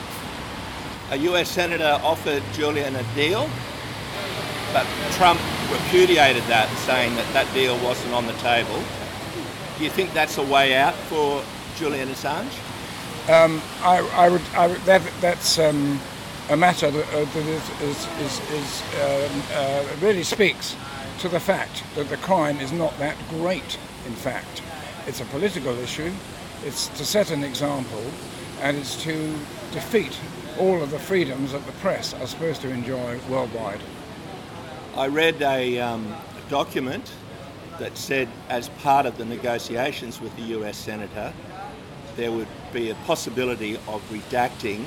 A 1.10 1.16
US 1.16 1.48
senator 1.48 1.98
offered 2.02 2.42
Julian 2.52 2.96
a 2.96 3.02
deal, 3.14 3.48
but 4.72 4.86
Trump 5.12 5.40
repudiated 5.70 6.42
that, 6.44 6.68
saying 6.78 7.14
that 7.16 7.32
that 7.32 7.52
deal 7.54 7.78
wasn't 7.84 8.12
on 8.14 8.26
the 8.26 8.32
table. 8.34 8.82
Do 9.78 9.84
you 9.84 9.90
think 9.90 10.12
that's 10.12 10.38
a 10.38 10.42
way 10.42 10.74
out 10.74 10.94
for 10.94 11.44
Julian 11.76 12.08
Assange? 12.08 12.52
Um, 13.28 13.60
I, 13.82 13.98
I, 14.14 14.28
would, 14.28 14.42
I 14.54 14.66
would, 14.68 14.80
that, 14.82 15.02
that's 15.20 15.58
um, 15.58 16.00
a 16.48 16.56
matter 16.56 16.90
that, 16.90 17.08
uh, 17.08 17.24
that 17.24 17.36
is, 17.36 17.70
is, 17.80 18.08
is, 18.20 18.50
is 18.50 18.82
um, 19.02 19.42
uh, 19.52 19.84
really 20.00 20.22
speaks 20.22 20.74
to 21.20 21.28
the 21.28 21.40
fact 21.40 21.82
that 21.94 22.08
the 22.08 22.16
crime 22.18 22.58
is 22.60 22.72
not 22.72 22.96
that 22.98 23.16
great, 23.30 23.78
in 24.06 24.14
fact. 24.14 24.62
It's 25.06 25.20
a 25.20 25.24
political 25.26 25.76
issue, 25.78 26.12
it's 26.64 26.88
to 26.88 27.04
set 27.04 27.30
an 27.30 27.44
example, 27.44 28.04
and 28.60 28.76
it's 28.76 29.02
to 29.04 29.34
defeat 29.72 30.18
all 30.58 30.82
of 30.82 30.90
the 30.90 30.98
freedoms 30.98 31.52
that 31.52 31.64
the 31.66 31.72
press 31.72 32.14
are 32.14 32.26
supposed 32.26 32.62
to 32.62 32.70
enjoy 32.70 33.18
worldwide. 33.28 33.80
I 34.96 35.08
read 35.08 35.40
a, 35.42 35.78
um, 35.80 36.14
document 36.48 37.12
that 37.78 37.96
said, 37.96 38.28
as 38.48 38.68
part 38.80 39.06
of 39.06 39.18
the 39.18 39.24
negotiations 39.24 40.20
with 40.20 40.34
the 40.36 40.42
US 40.58 40.76
Senator, 40.76 41.32
there 42.16 42.32
would 42.32 42.48
be 42.72 42.90
a 42.90 42.94
possibility 43.06 43.76
of 43.88 44.02
redacting 44.10 44.84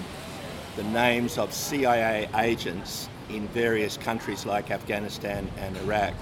the 0.75 0.83
names 0.83 1.37
of 1.37 1.53
CIA 1.53 2.27
agents 2.35 3.09
in 3.29 3.47
various 3.49 3.97
countries 3.97 4.45
like 4.45 4.71
Afghanistan 4.71 5.49
and 5.57 5.77
Iraq. 5.77 6.13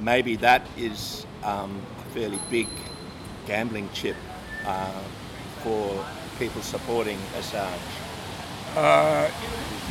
Maybe 0.00 0.36
that 0.36 0.66
is 0.76 1.26
um, 1.42 1.80
a 2.00 2.10
fairly 2.10 2.38
big 2.50 2.68
gambling 3.46 3.88
chip 3.92 4.16
uh, 4.66 4.90
for 5.62 6.04
people 6.38 6.62
supporting 6.62 7.18
Assange. 7.38 7.78
Uh, 8.76 9.30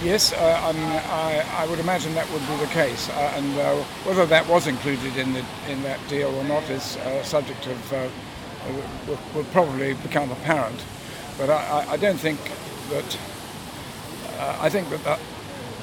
yes, 0.03 0.33
uh, 0.33 0.73
I, 1.07 1.45
I, 1.63 1.67
would 1.67 1.79
imagine 1.79 2.13
that 2.15 2.29
would 2.31 2.45
be 2.47 2.57
the 2.57 2.71
case, 2.73 3.09
uh, 3.09 3.33
and 3.35 3.57
uh, 3.57 3.75
whether 4.03 4.25
that 4.25 4.45
was 4.49 4.67
included 4.67 5.15
in 5.15 5.31
the 5.31 5.45
in 5.69 5.81
that 5.83 5.99
deal 6.09 6.35
or 6.35 6.43
not 6.43 6.63
is 6.69 6.97
a 6.97 7.23
subject 7.23 7.65
of 7.67 7.93
uh, 7.93 8.09
will, 9.07 9.45
probably 9.45 9.93
become 9.93 10.29
apparent. 10.31 10.83
But 11.37 11.49
I, 11.49 11.85
I 11.91 11.97
don't 11.97 12.19
think 12.19 12.39
that 12.89 13.17
I 14.39 14.69
think 14.69 14.89
that, 14.89 15.19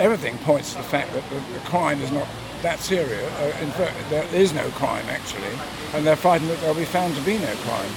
everything 0.00 0.36
points 0.38 0.72
to 0.72 0.78
the 0.78 0.84
fact 0.84 1.12
that 1.12 1.22
the, 1.28 1.36
the 1.52 1.60
crime 1.60 2.00
is 2.00 2.10
not 2.10 2.26
that 2.62 2.80
serious. 2.80 3.22
in 3.60 3.70
fact, 3.72 3.96
there 4.10 4.26
is 4.34 4.52
no 4.52 4.68
crime 4.70 5.04
actually, 5.08 5.52
and 5.94 6.06
they're 6.06 6.16
frightened 6.16 6.50
that 6.50 6.58
there'll 6.60 6.74
be 6.74 6.84
found 6.84 7.14
to 7.14 7.22
be 7.22 7.38
no 7.38 7.54
crime. 7.56 7.90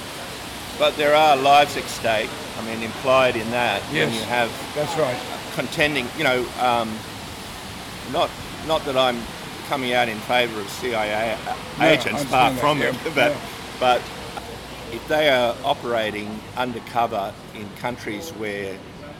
But 0.78 0.96
there 0.96 1.14
are 1.14 1.36
lives 1.36 1.76
at 1.76 1.84
stake. 1.84 2.30
I 2.58 2.64
mean, 2.66 2.82
implied 2.82 3.36
in 3.36 3.50
that 3.50 3.82
yes, 3.92 4.08
when 4.08 4.14
you 4.14 4.24
have 4.26 4.50
that's 4.74 4.96
right 4.96 5.18
contending. 5.54 6.06
You 6.16 6.24
know, 6.24 6.46
um, 6.60 6.92
not 8.12 8.30
not 8.66 8.84
that 8.84 8.96
I'm 8.96 9.20
coming 9.68 9.92
out 9.94 10.08
in 10.08 10.18
favour 10.20 10.60
of 10.60 10.68
CIA 10.68 11.36
no, 11.78 11.86
agents, 11.86 12.24
far 12.24 12.52
from 12.54 12.80
that, 12.80 12.94
it. 12.94 12.94
Yeah, 12.94 13.12
but 13.14 13.32
yeah. 13.32 13.40
but 13.80 14.02
if 14.92 15.06
they 15.08 15.28
are 15.28 15.56
operating 15.64 16.40
undercover 16.56 17.32
in 17.54 17.68
countries 17.76 18.30
where 18.30 18.76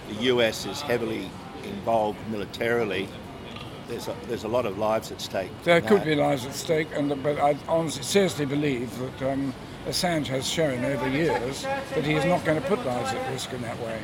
the 0.09 0.15
US 0.25 0.67
is 0.67 0.81
heavily 0.81 1.31
involved 1.67 2.19
militarily, 2.31 3.09
there's 3.89 4.09
a, 4.09 4.17
there's 4.27 4.45
a 4.45 4.49
lot 4.49 4.67
of 4.67 4.79
lives 4.79 5.13
at 5.13 5.21
stake. 5.21 5.51
There 5.65 5.81
could 5.81 6.05
be 6.05 6.15
lives 6.15 6.47
at 6.47 6.55
stake, 6.55 6.89
and 6.95 7.23
but 7.23 7.39
I 7.39 7.57
honestly, 7.69 8.03
seriously 8.03 8.47
believe 8.47 8.97
that 8.99 9.33
um, 9.33 9.55
Assange 9.87 10.27
has 10.29 10.49
shown 10.49 10.85
over 10.85 11.09
years 11.09 11.63
that 11.63 12.05
he 12.05 12.15
is 12.15 12.25
not 12.25 12.45
going 12.45 12.61
to 12.61 12.67
put 12.67 12.85
lives 12.87 13.13
at 13.13 13.31
risk 13.31 13.53
in 13.53 13.63
that 13.63 13.79
way. 13.81 14.01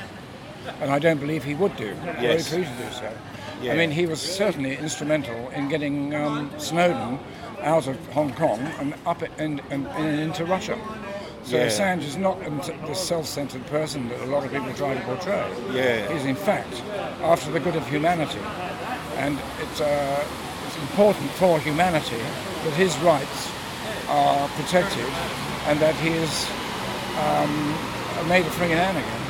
And 0.80 0.90
I 0.90 0.98
don't 0.98 1.18
believe 1.18 1.42
he 1.42 1.54
would 1.54 1.74
do. 1.76 1.96
Yes. 2.20 2.48
Very 2.48 2.64
pleased 2.64 2.78
to 2.78 2.84
do 2.84 2.92
so. 2.92 3.12
Yeah. 3.62 3.72
I 3.72 3.76
mean, 3.76 3.90
he 3.90 4.06
was 4.06 4.20
certainly 4.20 4.76
instrumental 4.76 5.48
in 5.50 5.68
getting 5.68 6.14
um, 6.14 6.50
Snowden 6.58 7.18
out 7.62 7.86
of 7.86 7.96
Hong 8.12 8.32
Kong 8.34 8.60
and 8.78 8.94
up 9.06 9.22
and, 9.38 9.60
and, 9.70 9.86
and 9.86 10.20
into 10.20 10.44
Russia. 10.44 10.78
So 11.44 11.56
Yeah. 11.56 11.66
Assange 11.66 12.04
is 12.04 12.16
not 12.16 12.38
the 12.86 12.94
self-centered 12.94 13.66
person 13.66 14.08
that 14.08 14.20
a 14.20 14.26
lot 14.26 14.44
of 14.44 14.52
people 14.52 14.72
try 14.74 14.94
to 14.94 15.00
portray. 15.00 15.44
Yeah. 15.72 16.12
He's 16.12 16.24
in 16.24 16.36
fact 16.36 16.82
after 17.22 17.50
the 17.50 17.60
good 17.60 17.76
of 17.76 17.86
humanity, 17.88 18.40
and 19.16 19.38
it's, 19.62 19.80
uh, 19.80 20.24
it's 20.66 20.76
important 20.76 21.30
for 21.32 21.58
humanity 21.58 22.18
that 22.64 22.74
his 22.74 22.96
rights 22.98 23.50
are 24.08 24.48
protected 24.48 25.06
and 25.66 25.78
that 25.80 25.94
he 25.96 26.10
is 26.10 26.46
um, 27.20 28.28
made 28.28 28.44
a 28.46 28.50
free 28.50 28.68
man 28.68 28.96
again. 28.96 29.20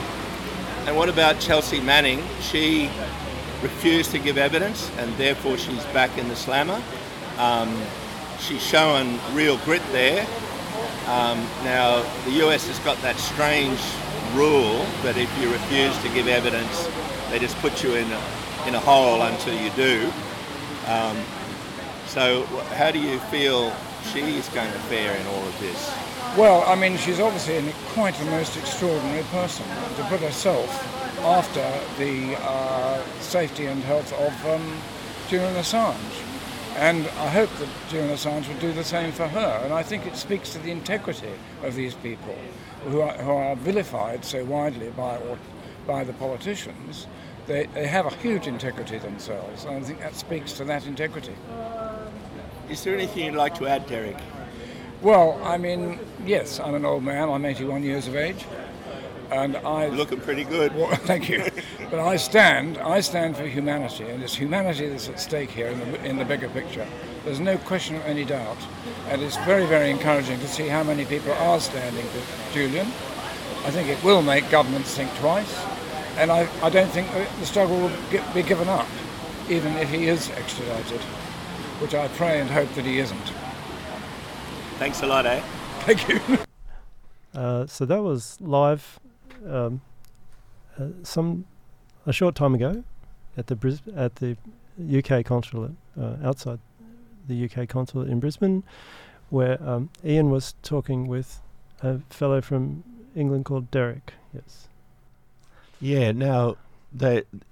And 0.87 0.97
what 0.97 1.09
about 1.09 1.39
Chelsea 1.41 1.81
Manning? 1.81 2.23
She 2.41 2.91
refused 3.63 4.11
to 4.13 4.19
give 4.19 4.39
evidence, 4.39 4.91
and 4.99 5.15
therefore 5.17 5.59
she's 5.59 5.85
back 5.87 6.17
in 6.19 6.29
the 6.29 6.37
slammer. 6.37 6.83
Um, 7.39 7.71
she's 8.41 8.63
shown 8.63 9.19
real 9.35 9.59
grit 9.59 9.83
there. 9.93 10.27
Um, 11.11 11.41
now, 11.65 12.03
the 12.25 12.47
US 12.47 12.69
has 12.69 12.79
got 12.79 12.97
that 13.03 13.19
strange 13.19 13.81
rule 14.33 14.79
that 15.03 15.17
if 15.17 15.29
you 15.43 15.51
refuse 15.51 15.99
to 16.05 16.09
give 16.11 16.29
evidence, 16.29 16.89
they 17.31 17.41
just 17.41 17.57
put 17.57 17.83
you 17.83 17.95
in 17.95 18.07
a, 18.13 18.21
in 18.69 18.77
a 18.77 18.79
hole 18.79 19.21
until 19.23 19.61
you 19.61 19.71
do. 19.71 20.09
Um, 20.87 21.17
so, 22.07 22.45
how 22.79 22.93
do 22.93 23.01
you 23.01 23.19
feel 23.27 23.75
she's 24.13 24.49
going 24.51 24.71
to 24.71 24.79
fare 24.87 25.17
in 25.17 25.27
all 25.27 25.43
of 25.43 25.59
this? 25.59 25.93
Well, 26.37 26.63
I 26.65 26.77
mean, 26.77 26.97
she's 26.97 27.19
obviously 27.19 27.57
an, 27.57 27.73
quite 27.89 28.15
a 28.21 28.25
most 28.27 28.57
extraordinary 28.57 29.25
person 29.33 29.67
to 29.97 30.05
put 30.05 30.21
herself 30.21 30.71
after 31.25 31.67
the 31.99 32.37
uh, 32.41 33.03
safety 33.19 33.67
and 33.67 33.83
health 33.83 34.13
of 34.13 34.47
um, 34.47 34.77
Julian 35.29 35.55
Assange. 35.55 36.30
And 36.77 37.07
I 37.07 37.29
hope 37.29 37.51
that 37.59 37.69
Julian 37.89 38.11
Assange 38.11 38.49
would 38.49 38.61
do 38.61 38.73
the 38.73 38.85
same 38.85 39.13
for 39.13 39.29
her. 39.29 39.61
And 39.65 39.73
I 39.73 39.83
think 39.83 40.07
it 40.07 40.17
speaks 40.17 40.53
to 40.53 40.59
the 40.59 40.71
integrity 40.71 41.33
of 41.63 41.75
these 41.75 41.95
people 41.95 42.37
who 42.85 43.01
are, 43.01 43.13
who 43.15 43.31
are 43.33 43.57
vilified 43.57 44.25
so 44.25 44.45
widely 44.45 44.91
by, 44.91 45.17
or, 45.17 45.39
by 45.87 46.05
the 46.05 46.13
politicians. 46.15 47.07
They, 47.47 47.67
they 47.67 47.87
have 47.87 48.07
a 48.07 48.15
huge 48.17 48.47
integrity 48.47 48.99
themselves. 48.99 49.65
And 49.65 49.77
I 49.77 49.81
think 49.81 50.01
that 50.01 50.15
speaks 50.15 50.53
to 50.55 50.65
that 50.65 50.87
integrity. 50.87 51.35
Is 52.69 52.85
there 52.85 52.95
anything 52.95 53.27
you'd 53.27 53.35
like 53.35 53.57
to 53.57 53.67
add, 53.67 53.87
Derek? 53.87 54.17
Well, 55.03 55.41
I 55.43 55.57
mean, 55.57 55.99
yes, 56.25 56.61
I'm 56.61 56.75
an 56.75 56.85
old 56.85 57.03
man. 57.03 57.29
I'm 57.29 57.45
81 57.45 57.83
years 57.83 58.07
of 58.07 58.15
age. 58.17 58.45
And 59.31 59.57
I 59.59 59.87
You're 59.87 59.97
looking 59.97 60.21
pretty 60.21 60.45
good. 60.45 60.75
Well, 60.75 60.91
thank 61.07 61.29
you. 61.29 61.45
But 61.91 61.99
I 61.99 62.17
stand, 62.17 62.79
I 62.79 63.01
stand 63.01 63.37
for 63.37 63.47
humanity, 63.47 64.05
and 64.05 64.23
it's 64.23 64.35
humanity 64.35 64.89
that's 64.89 65.09
at 65.09 65.19
stake 65.19 65.51
here 65.51 65.69
in 65.69 65.79
the, 65.79 66.05
in 66.05 66.19
the 66.19 66.25
bigger 66.25 66.49
picture. 66.49 66.87
There's 67.25 67.41
no 67.41 67.59
question 67.59 67.97
of 67.97 68.05
any 68.07 68.25
doubt, 68.25 68.59
and 69.09 69.23
it's 69.23 69.37
very, 69.39 69.67
very 69.67 69.91
encouraging 69.91 70.39
to 70.41 70.49
see 70.49 70.69
how 70.69 70.83
many 70.85 71.05
people 71.05 71.33
are 71.33 71.59
standing 71.61 72.05
for 72.07 72.53
Julian. 72.55 72.87
I 73.65 73.71
think 73.71 73.89
it 73.89 74.03
will 74.05 74.23
make 74.23 74.49
governments 74.51 74.95
think 74.95 75.13
twice, 75.17 75.53
and 76.17 76.31
I, 76.31 76.49
I 76.63 76.71
don't 76.71 76.91
think 76.91 77.09
the 77.41 77.47
struggle 77.47 77.79
will 77.79 77.93
gi- 78.11 78.23
be 78.35 78.43
given 78.43 78.69
up, 78.69 78.87
even 79.49 79.77
if 79.77 79.91
he 79.91 80.07
is 80.07 80.31
extradited, 80.31 81.01
which 81.81 81.95
I 81.95 82.09
pray 82.09 82.41
and 82.41 82.49
hope 82.49 82.73
that 82.75 82.85
he 82.85 82.99
isn't. 82.99 83.33
Thanks 84.79 85.03
a 85.03 85.07
lot, 85.07 85.27
eh? 85.27 85.43
Thank 85.81 86.09
you. 86.09 86.21
Uh, 87.35 87.67
so 87.67 87.85
that 87.85 88.03
was 88.03 88.39
live 88.41 89.00
um, 89.49 89.81
uh, 90.79 90.87
some 91.03 91.45
a 92.07 92.13
short 92.13 92.35
time 92.35 92.55
ago 92.55 92.83
at 93.37 93.47
the 93.47 93.57
Bris- 93.57 93.83
at 93.97 94.17
the 94.17 94.37
UK 94.91 95.25
consulate 95.25 95.73
uh, 96.01 96.17
outside 96.23 96.59
the 97.29 97.45
UK 97.45 97.69
consulate 97.69 98.09
in 98.09 98.19
Brisbane, 98.21 98.63
where 99.29 99.63
um, 99.63 99.91
Ian 100.05 100.31
was 100.31 100.55
talking 100.63 101.07
with 101.07 101.41
a 101.83 102.01
fellow 102.11 102.41
from 102.41 102.83
England 103.15 103.45
called 103.45 103.71
Derek. 103.71 104.15
Yes. 104.35 104.69
Yeah, 105.81 106.13
now 106.13 106.57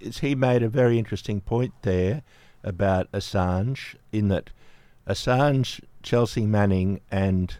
is- 0.01 0.19
he 0.19 0.35
made 0.35 0.63
a 0.63 0.69
very 0.69 0.99
interesting 0.99 1.41
point 1.41 1.73
there 1.83 2.23
about 2.65 3.11
Assange, 3.13 3.95
in 4.13 4.29
that 4.29 4.51
Assange, 5.07 5.81
Chelsea 6.03 6.45
Manning, 6.45 7.01
and 7.11 7.57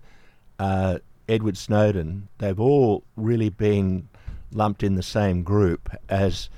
uh, 0.59 0.99
Edward 1.29 1.57
Snowden, 1.57 2.29
they've 2.39 2.59
all 2.59 3.05
really 3.17 3.49
been 3.49 4.09
lumped 4.53 4.83
in 4.83 4.95
the 4.95 5.03
same 5.03 5.43
group 5.43 5.91
as 6.09 6.49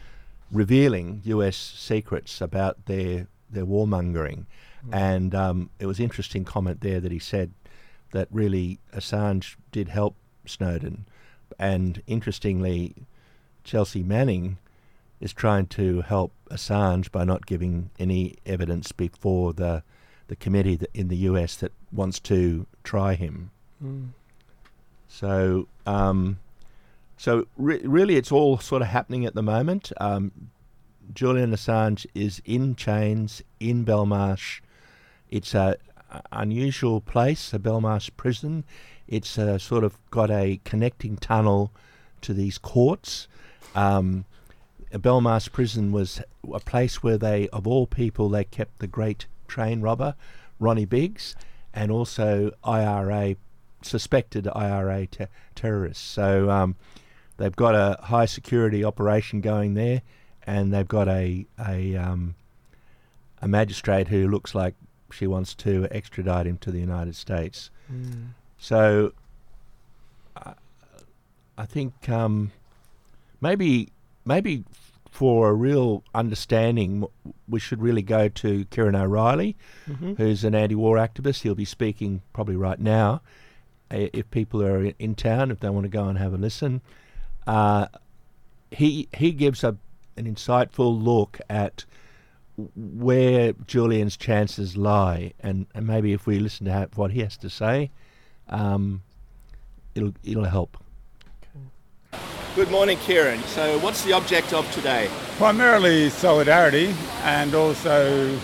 revealing 0.50 1.20
U.S. 1.24 1.56
secrets 1.56 2.40
about 2.40 2.86
their 2.86 3.26
their 3.50 3.66
warmongering. 3.66 4.46
And 4.92 5.34
um, 5.34 5.70
it 5.78 5.86
was 5.86 6.00
interesting 6.00 6.44
comment 6.44 6.80
there 6.80 7.00
that 7.00 7.12
he 7.12 7.18
said 7.18 7.52
that 8.12 8.28
really 8.30 8.78
Assange 8.94 9.56
did 9.72 9.88
help 9.88 10.16
Snowden, 10.46 11.04
and 11.58 12.02
interestingly, 12.06 12.94
Chelsea 13.62 14.02
Manning 14.02 14.56
is 15.20 15.32
trying 15.32 15.66
to 15.66 16.00
help 16.00 16.32
Assange 16.50 17.12
by 17.12 17.24
not 17.24 17.46
giving 17.46 17.90
any 17.98 18.36
evidence 18.46 18.92
before 18.92 19.52
the 19.52 19.82
the 20.28 20.36
committee 20.36 20.78
in 20.94 21.08
the 21.08 21.16
US 21.16 21.56
that 21.56 21.72
wants 21.90 22.20
to 22.20 22.64
try 22.84 23.14
him. 23.14 23.50
Mm. 23.84 24.10
So, 25.08 25.66
um, 25.86 26.38
so 27.20 27.46
re- 27.58 27.82
really, 27.84 28.16
it's 28.16 28.32
all 28.32 28.56
sort 28.56 28.80
of 28.80 28.88
happening 28.88 29.26
at 29.26 29.34
the 29.34 29.42
moment. 29.42 29.92
Um, 30.00 30.32
Julian 31.12 31.52
Assange 31.52 32.06
is 32.14 32.40
in 32.46 32.76
chains 32.76 33.42
in 33.60 33.84
Belmarsh. 33.84 34.62
It's 35.28 35.54
a 35.54 35.76
unusual 36.32 37.02
place, 37.02 37.50
the 37.50 37.58
Belmarsh 37.58 38.08
prison. 38.16 38.64
It's 39.06 39.36
uh, 39.36 39.58
sort 39.58 39.84
of 39.84 39.98
got 40.10 40.30
a 40.30 40.62
connecting 40.64 41.18
tunnel 41.18 41.72
to 42.22 42.32
these 42.32 42.56
courts. 42.56 43.28
Um, 43.74 44.24
Belmarsh 44.90 45.52
prison 45.52 45.92
was 45.92 46.22
a 46.50 46.60
place 46.60 47.02
where 47.02 47.18
they, 47.18 47.48
of 47.48 47.66
all 47.66 47.86
people, 47.86 48.30
they 48.30 48.44
kept 48.44 48.78
the 48.78 48.86
great 48.86 49.26
train 49.46 49.82
robber, 49.82 50.14
Ronnie 50.58 50.86
Biggs, 50.86 51.36
and 51.74 51.92
also 51.92 52.52
IRA, 52.64 53.36
suspected 53.82 54.48
IRA 54.48 55.06
te- 55.06 55.26
terrorists. 55.54 56.02
So 56.02 56.48
um, 56.48 56.76
they've 57.40 57.56
got 57.56 57.74
a 57.74 57.98
high 58.04 58.26
security 58.26 58.84
operation 58.84 59.40
going 59.40 59.74
there, 59.74 60.02
and 60.46 60.72
they've 60.72 60.86
got 60.86 61.08
a 61.08 61.46
a 61.58 61.96
um, 61.96 62.34
a 63.42 63.48
magistrate 63.48 64.08
who 64.08 64.28
looks 64.28 64.54
like 64.54 64.74
she 65.10 65.26
wants 65.26 65.54
to 65.54 65.88
extradite 65.90 66.46
him 66.46 66.58
to 66.58 66.70
the 66.70 66.78
United 66.78 67.16
States. 67.16 67.70
Mm. 67.92 68.28
So 68.58 69.12
uh, 70.36 70.52
I 71.58 71.66
think 71.66 72.08
um, 72.08 72.52
maybe 73.40 73.88
maybe 74.24 74.64
for 75.10 75.50
a 75.50 75.52
real 75.54 76.04
understanding, 76.14 77.04
we 77.48 77.58
should 77.58 77.82
really 77.82 78.02
go 78.02 78.28
to 78.28 78.64
Ciaron 78.66 78.94
O'Reilly, 78.94 79.56
Mhm. 79.88 80.16
who's 80.18 80.44
an 80.44 80.54
anti-war 80.54 80.96
activist. 80.98 81.42
He'll 81.42 81.56
be 81.56 81.64
speaking 81.64 82.22
probably 82.32 82.54
right 82.54 82.78
now. 82.78 83.20
If 83.90 84.30
people 84.30 84.62
are 84.62 84.84
in 85.00 85.16
town, 85.16 85.50
if 85.50 85.58
they 85.58 85.68
want 85.68 85.82
to 85.82 85.88
go 85.88 86.06
and 86.06 86.16
have 86.16 86.32
a 86.32 86.36
listen, 86.36 86.80
uh, 87.46 87.86
he 88.70 89.08
he 89.16 89.32
gives 89.32 89.64
a 89.64 89.76
an 90.16 90.32
insightful 90.32 91.02
look 91.02 91.40
at 91.48 91.84
where 92.76 93.52
Julian's 93.66 94.16
chances 94.16 94.76
lie, 94.76 95.32
and, 95.40 95.66
and 95.74 95.86
maybe 95.86 96.12
if 96.12 96.26
we 96.26 96.38
listen 96.38 96.66
to 96.66 96.88
what 96.94 97.10
he 97.10 97.20
has 97.20 97.36
to 97.38 97.48
say, 97.48 97.90
um, 98.48 99.02
it'll 99.94 100.12
it'll 100.22 100.44
help. 100.44 100.76
Good 102.56 102.70
morning, 102.70 102.98
Ciaron. 102.98 103.40
So, 103.44 103.78
what's 103.78 104.04
the 104.04 104.12
object 104.12 104.52
of 104.52 104.70
today? 104.72 105.08
Primarily 105.36 106.10
solidarity 106.10 106.94
and 107.22 107.54
also 107.54 108.38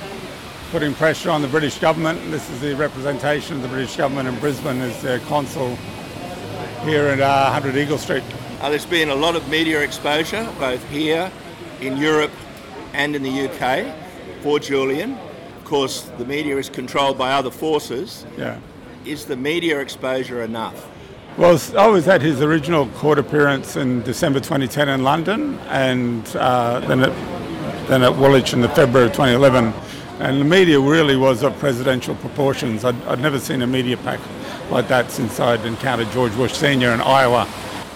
putting 0.71 0.95
pressure 0.95 1.31
on 1.31 1.43
the 1.43 1.49
British 1.49 1.79
government. 1.79 2.21
This 2.31 2.49
is 2.51 2.61
the 2.61 2.75
representation 2.77 3.57
of 3.57 3.63
the 3.63 3.69
British 3.69 3.97
government 3.97 4.29
in 4.29 4.39
Brisbane 4.39 4.81
as 4.81 5.03
their 5.03 5.19
consul 5.21 5.77
here 6.85 7.07
at 7.09 7.21
uh, 7.21 7.51
100 7.51 7.77
Eagle 7.77 7.99
Street. 7.99 8.23
Uh, 8.61 8.71
there's 8.71 8.87
been 8.87 9.11
a 9.11 9.15
lot 9.15 9.37
of 9.37 9.47
media 9.51 9.83
exposure, 9.83 10.51
both 10.59 10.83
here, 10.89 11.31
in 11.83 11.99
Europe, 11.99 12.31
and 12.95 13.15
in 13.15 13.23
the 13.23 13.49
UK, 13.49 13.95
for 14.43 14.59
Julian. 14.59 15.13
Of 15.59 15.65
course, 15.65 16.11
the 16.17 16.25
media 16.25 16.57
is 16.57 16.71
controlled 16.71 17.19
by 17.19 17.33
other 17.33 17.51
forces. 17.51 18.25
Yeah. 18.39 18.59
Is 19.05 19.27
the 19.27 19.37
media 19.37 19.79
exposure 19.81 20.43
enough? 20.43 20.89
Well, 21.37 21.61
I 21.77 21.87
was 21.87 22.09
at 22.09 22.23
his 22.23 22.41
original 22.41 22.87
court 22.89 23.19
appearance 23.19 23.77
in 23.77 24.01
December 24.05 24.41
2010 24.41 24.89
in 24.89 25.05
London, 25.05 25.59
and 25.69 26.27
uh, 26.37 26.81
then 26.81 27.03
at 27.03 27.89
then 27.89 28.03
at 28.03 28.17
Woolwich 28.17 28.55
in 28.55 28.63
the 28.63 28.71
February 28.71 29.09
of 29.09 29.13
2011. 29.13 29.73
And 30.19 30.41
the 30.41 30.45
media 30.45 30.81
really 30.81 31.15
was 31.15 31.43
of 31.43 31.57
presidential 31.59 32.15
proportions. 32.17 32.85
I'd, 32.85 33.01
I'd 33.05 33.21
never 33.21 33.39
seen 33.39 33.61
a 33.61 33.67
media 33.67 33.99
pack 33.99 34.19
like 34.71 34.89
that 34.89 35.11
since 35.11 35.39
I'd 35.39 35.65
encountered 35.67 36.11
George 36.11 36.35
Bush 36.35 36.55
Senior 36.55 36.93
in 36.93 37.03
Iowa 37.03 37.47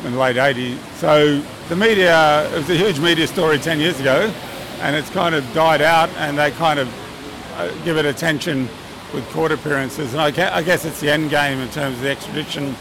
in 0.05 0.13
the 0.13 0.19
late 0.19 0.37
80s. 0.37 0.79
So 0.97 1.41
the 1.69 1.77
media, 1.77 2.49
it 2.53 2.59
was 2.59 2.71
a 2.71 2.77
huge 2.77 2.99
media 2.99 3.27
story 3.27 3.59
10 3.59 3.81
years 3.81 4.01
ago, 4.01 4.33
and 4.81 4.97
it's 4.97 5.11
kind 5.11 5.35
of 5.35 5.45
died 5.53 5.83
out, 5.83 6.09
and 6.17 6.39
they 6.39 6.51
kind 6.53 6.79
of 6.79 6.89
uh, 7.57 7.71
give 7.85 7.97
it 7.97 8.05
attention 8.05 8.69
with 9.13 9.29
court 9.31 9.53
appearances. 9.53 10.13
And 10.13 10.21
I, 10.21 10.31
guess 10.63 10.85
it's 10.85 11.01
the 11.01 11.11
end 11.11 11.31
game 11.31 11.59
in 11.59 11.69
terms 11.71 11.97
of 11.97 12.03
the 12.03 12.11
extradition 12.11 12.75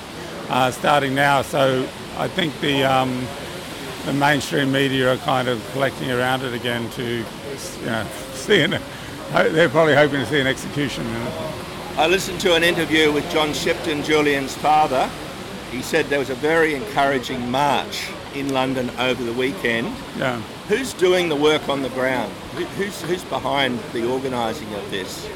uh, 0.50 0.72
starting 0.72 1.16
now. 1.16 1.42
So 1.42 1.88
I 2.18 2.28
think 2.28 2.60
the 2.62 2.84
um, 2.84 3.28
the 4.06 4.14
mainstream 4.14 4.72
media 4.72 5.14
are 5.14 5.18
kind 5.18 5.48
of 5.48 5.64
collecting 5.74 6.12
around 6.12 6.42
it 6.44 6.54
again 6.54 6.90
to, 6.92 7.04
you 7.04 7.86
know, 7.86 8.08
see. 8.34 8.66
They're 8.66 9.70
probably 9.70 9.96
hoping 9.96 10.22
to 10.22 10.26
see 10.26 10.40
an 10.40 10.48
execution. 10.48 11.06
I 11.98 12.08
listened 12.08 12.40
to 12.42 12.56
an 12.56 12.64
interview 12.64 13.12
with 13.12 13.30
John 13.30 13.54
Shipton, 13.54 14.04
Julian's 14.04 14.56
father. 14.56 15.10
He 15.72 15.82
said 15.82 16.08
there 16.08 16.20
was 16.20 16.30
a 16.30 16.36
very 16.36 16.74
encouraging 16.74 17.50
march 17.52 18.10
in 18.34 18.54
London 18.54 18.90
over 18.98 19.24
the 19.24 19.34
weekend. 19.34 19.96
Yeah. 20.18 20.40
Who's 20.68 20.94
doing 20.94 21.30
the 21.30 21.36
work 21.36 21.70
on 21.70 21.82
the 21.82 21.90
ground? 21.90 22.32
Who's, 22.78 23.02
who's 23.04 23.24
behind 23.26 23.80
the 23.94 24.10
organising 24.10 24.74
of 24.74 24.90
this? 24.90 25.30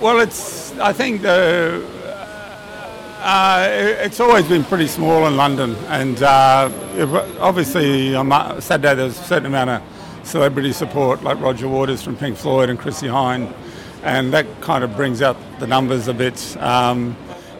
Well, 0.00 0.20
it's. 0.20 0.76
I 0.78 0.92
think 0.92 1.22
the. 1.22 1.86
Uh, 3.18 3.68
it's 4.00 4.20
always 4.20 4.46
been 4.46 4.64
pretty 4.64 4.86
small 4.86 5.26
in 5.26 5.36
London, 5.36 5.74
and 5.88 6.22
uh, 6.22 6.70
obviously 7.40 8.14
on 8.14 8.60
Saturday 8.60 8.94
there 8.94 9.04
was 9.06 9.18
a 9.18 9.24
certain 9.24 9.46
amount 9.46 9.70
of 9.70 9.82
celebrity 10.22 10.72
support, 10.72 11.22
like 11.22 11.40
Roger 11.40 11.68
Waters 11.68 12.02
from 12.02 12.16
Pink 12.16 12.36
Floyd 12.36 12.70
and 12.70 12.78
Chrissie 12.78 13.08
Hynde, 13.08 13.52
and 14.04 14.32
that 14.32 14.46
kind 14.60 14.84
of 14.84 14.94
brings 14.94 15.22
up 15.22 15.36
the 15.58 15.66
numbers 15.66 16.08
a 16.08 16.14
bit. 16.14 16.56
Um, 16.62 17.16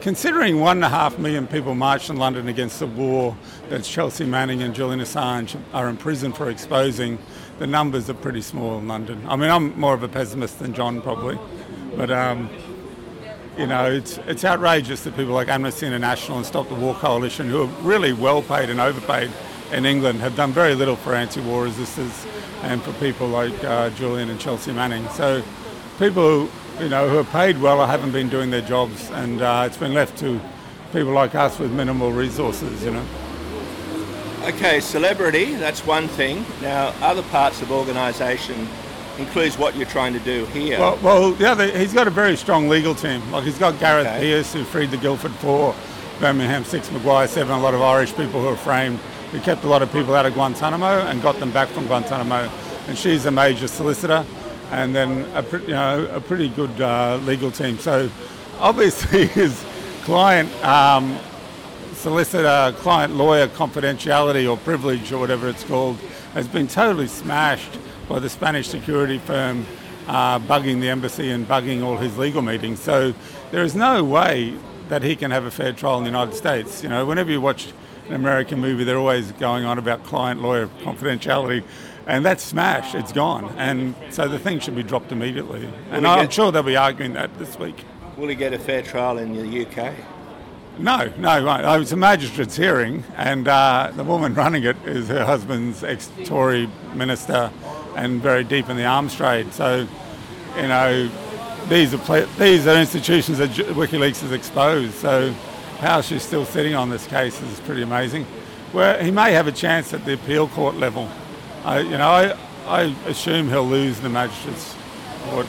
considering 0.07 0.61
one 0.61 0.77
and 0.77 0.85
a 0.85 0.89
half 0.89 1.19
million 1.19 1.49
people 1.49 1.75
marched 1.75 2.11
in 2.11 2.17
London 2.17 2.47
against 2.47 2.79
the 2.79 2.87
war 2.87 3.37
that 3.71 3.83
Chelsea 3.83 4.25
Manning 4.25 4.63
and 4.63 4.73
Julian 4.73 5.01
Assange 5.01 5.61
are 5.73 5.89
in 5.89 5.97
prison 5.97 6.33
for 6.33 6.49
exposing, 6.49 7.19
the 7.59 7.67
numbers 7.67 8.09
are 8.09 8.15
pretty 8.15 8.41
small 8.41 8.79
in 8.79 8.87
London. 8.87 9.21
I 9.27 9.35
mean, 9.35 9.51
I'm 9.51 9.77
more 9.77 9.95
of 9.95 10.05
a 10.05 10.09
pessimist 10.09 10.61
than 10.61 10.75
John 10.75 11.03
probably, 11.03 11.37
but 11.97 12.13
um, 12.13 12.49
you 13.59 13.67
know, 13.67 13.87
it's 13.87 14.19
it's 14.29 14.45
outrageous 14.45 15.03
that 15.03 15.17
people 15.17 15.35
like 15.35 15.49
Amnesty 15.49 15.89
International 15.89 16.37
and 16.37 16.47
Stop 16.47 16.69
the 16.69 16.77
War 16.77 16.95
Coalition, 16.95 17.49
who 17.49 17.63
are 17.63 17.73
really 17.83 18.13
well 18.13 18.43
paid 18.43 18.71
and 18.71 18.79
overpaid 18.79 19.33
in 19.73 19.85
England, 19.85 20.21
have 20.21 20.37
done 20.37 20.53
very 20.53 20.77
little 20.77 20.95
for 20.95 21.17
anti-war 21.17 21.67
resistors 21.67 22.29
and 22.63 22.81
for 22.81 22.93
people 23.01 23.27
like 23.27 23.65
uh, 23.65 23.91
Julian 23.91 24.31
and 24.31 24.39
Chelsea 24.39 24.71
Manning. 24.71 25.09
So 25.09 25.43
people 25.99 26.47
who, 26.47 26.51
you 26.81 26.89
know, 26.89 27.09
who 27.09 27.19
are 27.19 27.25
paid 27.25 27.61
well 27.61 27.81
or 27.81 27.87
haven't 27.87 28.13
been 28.13 28.29
doing 28.29 28.51
their 28.51 28.63
jobs, 28.63 29.11
and 29.11 29.41
uh, 29.43 29.65
it's 29.67 29.77
been 29.77 29.95
left 29.95 30.19
to 30.19 30.41
people 30.93 31.13
like 31.13 31.35
us 31.35 31.59
with 31.59 31.73
minimal 31.73 32.13
resources, 32.13 32.85
you 32.85 32.91
know. 32.91 33.05
Okay, 34.45 34.81
celebrity, 34.81 35.55
that's 35.55 35.85
one 35.85 36.07
thing. 36.09 36.45
Now, 36.63 36.95
other 37.01 37.23
parts 37.25 37.63
of 37.63 37.73
organisation 37.73 38.69
includes 39.19 39.59
what 39.59 39.75
you're 39.75 39.87
trying 39.89 40.13
to 40.13 40.21
do 40.21 40.45
here. 40.47 40.79
Well, 40.79 40.99
well, 41.03 41.33
the 41.33 41.51
other, 41.51 41.67
he's 41.77 41.93
got 41.93 42.07
a 42.07 42.11
very 42.11 42.37
strong 42.37 42.69
legal 42.69 42.95
team. 42.95 43.29
Like 43.33 43.45
he's 43.45 43.59
got 43.59 43.79
Gareth 43.81 44.07
Okay. 44.07 44.21
Peirce, 44.21 44.53
who 44.53 44.63
freed 44.65 44.91
the 44.91 44.99
Guildford 44.99 45.33
Four, 45.33 45.75
Birmingham 46.21 46.65
Six, 46.65 46.93
Maguire 46.93 47.27
Seven, 47.27 47.57
a 47.57 47.61
lot 47.61 47.75
of 47.75 47.83
Irish 47.83 48.15
people 48.15 48.41
who 48.41 48.49
were 48.49 48.57
framed. 48.57 49.01
He 49.33 49.41
kept 49.41 49.65
a 49.65 49.69
lot 49.69 49.83
of 49.83 49.91
people 49.93 50.15
out 50.15 50.27
of 50.27 50.35
Guantanamo 50.35 51.07
and 51.07 51.21
got 51.23 51.41
them 51.41 51.51
back 51.51 51.69
from 51.69 51.87
Guantanamo. 51.87 52.49
And 52.87 52.97
she's 52.97 53.27
a 53.27 53.31
major 53.33 53.67
solicitor, 53.67 54.25
and 54.71 54.95
then 54.95 55.25
a, 55.35 55.45
you 55.61 55.69
know, 55.69 56.09
a 56.13 56.21
pretty 56.21 56.49
good 56.49 56.81
uh, 56.81 57.19
legal 57.25 57.51
team. 57.51 57.79
So 57.79 58.11
obviously 58.59 59.27
his 59.41 59.65
client 60.03 60.53
um, 60.65 61.19
solicitor, 61.95 62.75
client 62.79 63.15
lawyer 63.15 63.49
confidentiality 63.49 64.51
or 64.51 64.57
privilege 64.57 65.13
or 65.13 65.19
whatever 65.19 65.49
it's 65.49 65.65
called 65.65 65.97
has 66.35 66.47
been 66.47 66.69
totally 66.69 67.09
smashed 67.09 67.79
by 68.09 68.19
the 68.19 68.29
Spanish 68.29 68.69
security 68.69 69.19
firm 69.19 69.67
uh, 70.07 70.39
bugging 70.39 70.81
the 70.81 70.89
embassy 70.89 71.31
and 71.31 71.49
bugging 71.49 71.83
all 71.83 71.97
his 71.97 72.17
legal 72.17 72.43
meetings. 72.43 72.81
So 72.81 73.15
there 73.51 73.65
is 73.65 73.75
no 73.75 74.05
way 74.05 74.55
that 74.89 75.03
he 75.03 75.17
can 75.17 75.31
have 75.31 75.45
a 75.45 75.51
fair 75.51 75.73
trial 75.73 75.99
in 75.99 76.05
the 76.05 76.11
United 76.11 76.35
States. 76.35 76.83
You 76.83 76.89
know, 76.89 77.05
whenever 77.05 77.31
you 77.31 77.41
watch 77.41 77.73
an 78.09 78.15
American 78.15 78.61
movie, 78.61 78.85
they're 78.85 78.99
always 78.99 79.33
going 79.33 79.65
on 79.65 79.79
about 79.79 80.05
client 80.05 80.41
lawyer 80.41 80.69
confidentiality. 80.83 81.65
And 82.07 82.25
that's 82.25 82.45
smashed, 82.45 82.95
it's 82.95 83.13
gone. 83.13 83.53
And 83.59 83.95
so 84.11 84.29
the 84.29 84.39
thing 84.39 84.61
should 84.61 84.77
be 84.77 84.85
dropped 84.85 85.11
immediately. 85.11 85.69
And 85.91 86.07
I'm 86.07 86.27
get- 86.27 86.33
sure 86.33 86.53
they'll 86.53 86.63
be 86.63 86.77
arguing 86.77 87.15
that 87.15 87.37
this 87.39 87.59
week. 87.59 87.85
Will 88.17 88.29
he 88.29 88.35
get 88.35 88.53
a 88.53 88.59
fair 88.59 88.83
trial 88.83 89.19
in 89.19 89.35
the 89.35 89.67
UK? 89.67 89.93
No, 90.79 91.11
no, 91.19 91.43
right. 91.43 91.81
It's 91.81 91.93
a 91.93 91.97
magistrate's 91.97 92.57
hearing, 92.57 93.03
and 93.17 93.49
uh, 93.49 93.91
the 93.95 94.05
woman 94.05 94.35
running 94.35 94.65
it 94.65 94.77
is 94.85 95.09
her 95.09 95.25
husband's 95.25 95.83
ex-Tory 95.83 96.69
minister, 96.95 97.51
and 97.97 98.21
very 98.21 98.45
deep 98.45 98.69
in 98.69 98.77
the 98.77 98.85
arms 98.85 99.15
trade. 99.15 99.53
So, 99.55 99.89
you 100.57 100.69
know, 100.69 101.11
these 101.69 101.95
are 101.95 101.99
pla 101.99 102.27
these 102.39 102.67
are 102.67 102.77
institutions 102.79 103.39
that 103.39 103.51
WikiLeaks 103.51 104.21
has 104.21 104.33
exposed. 104.33 104.95
So, 104.95 105.33
how 105.79 106.03
she's 106.03 106.23
still 106.23 106.45
sitting 106.45 106.75
on 106.75 106.91
this 106.91 107.07
case 107.07 107.41
is 107.41 107.61
pretty 107.61 107.83
amazing. 107.83 108.25
Where 108.73 109.03
he 109.03 109.11
may 109.11 109.33
have 109.33 109.47
a 109.47 109.53
chance 109.53 109.95
at 109.95 110.05
the 110.05 110.15
appeal 110.15 110.49
court 110.49 110.77
level. 110.77 111.09
I, 111.67 111.81
you 111.81 111.99
know, 111.99 112.09
I, 112.09 112.37
I 112.69 112.83
assume 113.07 113.49
he'll 113.49 113.67
lose 113.67 113.99
the 113.99 114.09
magistrates 114.09 114.77
court. 115.25 115.49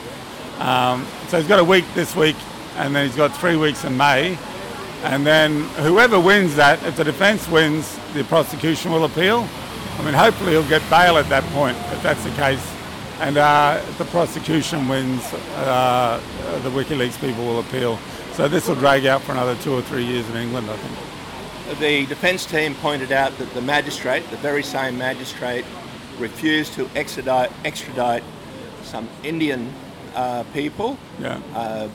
Um, 0.58 1.06
so 1.28 1.38
he's 1.38 1.46
got 1.46 1.60
a 1.60 1.64
week 1.64 1.84
this 1.94 2.16
week, 2.16 2.34
and 2.74 2.94
then 2.94 3.06
he's 3.06 3.14
got 3.14 3.36
three 3.36 3.54
weeks 3.54 3.84
in 3.84 3.96
May. 3.96 4.36
And 5.04 5.24
then 5.24 5.62
whoever 5.76 6.18
wins 6.18 6.56
that, 6.56 6.82
if 6.82 6.96
the 6.96 7.04
defence 7.04 7.48
wins, 7.48 7.96
the 8.14 8.24
prosecution 8.24 8.90
will 8.90 9.04
appeal. 9.04 9.48
I 9.96 10.02
mean, 10.02 10.12
hopefully 10.12 10.50
he'll 10.50 10.68
get 10.68 10.82
bail 10.90 11.18
at 11.18 11.28
that 11.28 11.44
point, 11.52 11.76
if 11.92 12.02
that's 12.02 12.24
the 12.24 12.30
case. 12.30 12.74
And 13.20 13.38
uh, 13.38 13.80
the 13.96 14.04
prosecution 14.06 14.88
wins, 14.88 15.22
uh, 15.54 16.20
the 16.64 16.70
WikiLeaks 16.70 17.20
people 17.20 17.44
will 17.44 17.60
appeal. 17.60 17.96
So 18.32 18.48
this 18.48 18.66
will 18.66 18.74
drag 18.74 19.06
out 19.06 19.22
for 19.22 19.30
another 19.32 19.54
two 19.62 19.72
or 19.72 19.82
three 19.82 20.04
years 20.04 20.28
in 20.30 20.36
England, 20.36 20.68
I 20.68 20.76
think. 20.76 21.78
The 21.78 22.06
defence 22.06 22.44
team 22.44 22.74
pointed 22.74 23.12
out 23.12 23.38
that 23.38 23.54
the 23.54 23.62
magistrate, 23.62 24.28
the 24.30 24.36
very 24.38 24.64
same 24.64 24.98
magistrate, 24.98 25.64
refused 26.18 26.74
to 26.74 26.88
extradite, 26.94 27.50
extradite 27.64 28.22
some 28.82 29.08
Indian 29.22 29.72
uh, 30.14 30.44
people, 30.54 30.98
yeah. 31.20 31.40
uh, 31.54 31.88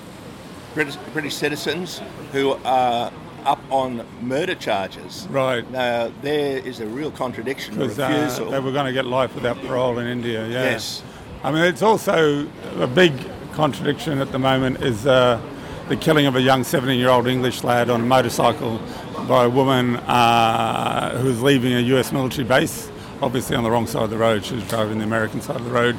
British, 0.73 0.95
British 1.13 1.35
citizens, 1.35 2.01
who 2.31 2.53
are 2.65 3.11
up 3.45 3.59
on 3.69 4.05
murder 4.21 4.55
charges. 4.55 5.27
Right. 5.29 5.69
Now, 5.69 6.11
there 6.21 6.57
is 6.59 6.79
a 6.79 6.87
real 6.87 7.11
contradiction. 7.11 7.75
Because 7.75 7.99
uh, 7.99 8.49
they 8.49 8.59
were 8.59 8.71
going 8.71 8.85
to 8.85 8.93
get 8.93 9.05
life 9.05 9.35
without 9.35 9.61
parole 9.63 9.99
in 9.99 10.07
India, 10.07 10.47
yeah. 10.47 10.63
Yes. 10.63 11.03
I 11.43 11.51
mean, 11.51 11.63
it's 11.63 11.81
also 11.81 12.47
a 12.79 12.87
big 12.87 13.13
contradiction 13.53 14.19
at 14.19 14.31
the 14.31 14.39
moment 14.39 14.81
is 14.81 15.05
uh, 15.05 15.41
the 15.89 15.95
killing 15.97 16.25
of 16.25 16.35
a 16.35 16.41
young 16.41 16.63
17 16.63 16.97
year 16.97 17.09
old 17.09 17.27
English 17.27 17.63
lad 17.63 17.89
on 17.89 18.01
a 18.01 18.05
motorcycle 18.05 18.79
by 19.27 19.45
a 19.45 19.49
woman 19.49 19.97
uh, 19.97 21.17
who 21.17 21.27
was 21.27 21.41
leaving 21.41 21.73
a 21.73 21.79
US 21.97 22.11
military 22.11 22.47
base, 22.47 22.89
obviously 23.23 23.55
on 23.55 23.63
the 23.63 23.71
wrong 23.71 23.87
side 23.87 24.03
of 24.03 24.09
the 24.09 24.17
road. 24.17 24.45
She 24.45 24.55
was 24.55 24.67
driving 24.67 24.99
the 24.99 25.05
American 25.05 25.41
side 25.41 25.55
of 25.55 25.65
the 25.65 25.71
road. 25.71 25.97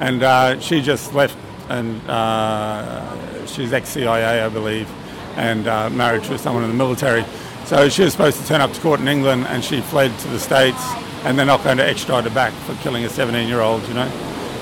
And 0.00 0.22
uh, 0.22 0.60
she 0.60 0.82
just 0.82 1.14
left, 1.14 1.36
and 1.68 2.00
uh, 2.10 3.46
she's 3.46 3.72
ex 3.72 3.88
CIA, 3.90 4.42
I 4.42 4.48
believe 4.48 4.88
and 5.36 5.66
uh, 5.66 5.90
married 5.90 6.24
to 6.24 6.38
someone 6.38 6.64
in 6.64 6.70
the 6.70 6.76
military. 6.76 7.24
So 7.64 7.88
she 7.88 8.02
was 8.02 8.12
supposed 8.12 8.40
to 8.40 8.46
turn 8.46 8.60
up 8.60 8.72
to 8.72 8.80
court 8.80 9.00
in 9.00 9.08
England 9.08 9.46
and 9.48 9.64
she 9.64 9.80
fled 9.80 10.16
to 10.20 10.28
the 10.28 10.38
States 10.38 10.82
and 11.24 11.38
they're 11.38 11.46
not 11.46 11.64
going 11.64 11.78
to 11.78 11.86
extradite 11.86 12.24
her 12.24 12.30
back 12.30 12.52
for 12.64 12.74
killing 12.82 13.04
a 13.04 13.08
17 13.08 13.48
year 13.48 13.60
old, 13.60 13.86
you 13.88 13.94
know. 13.94 14.10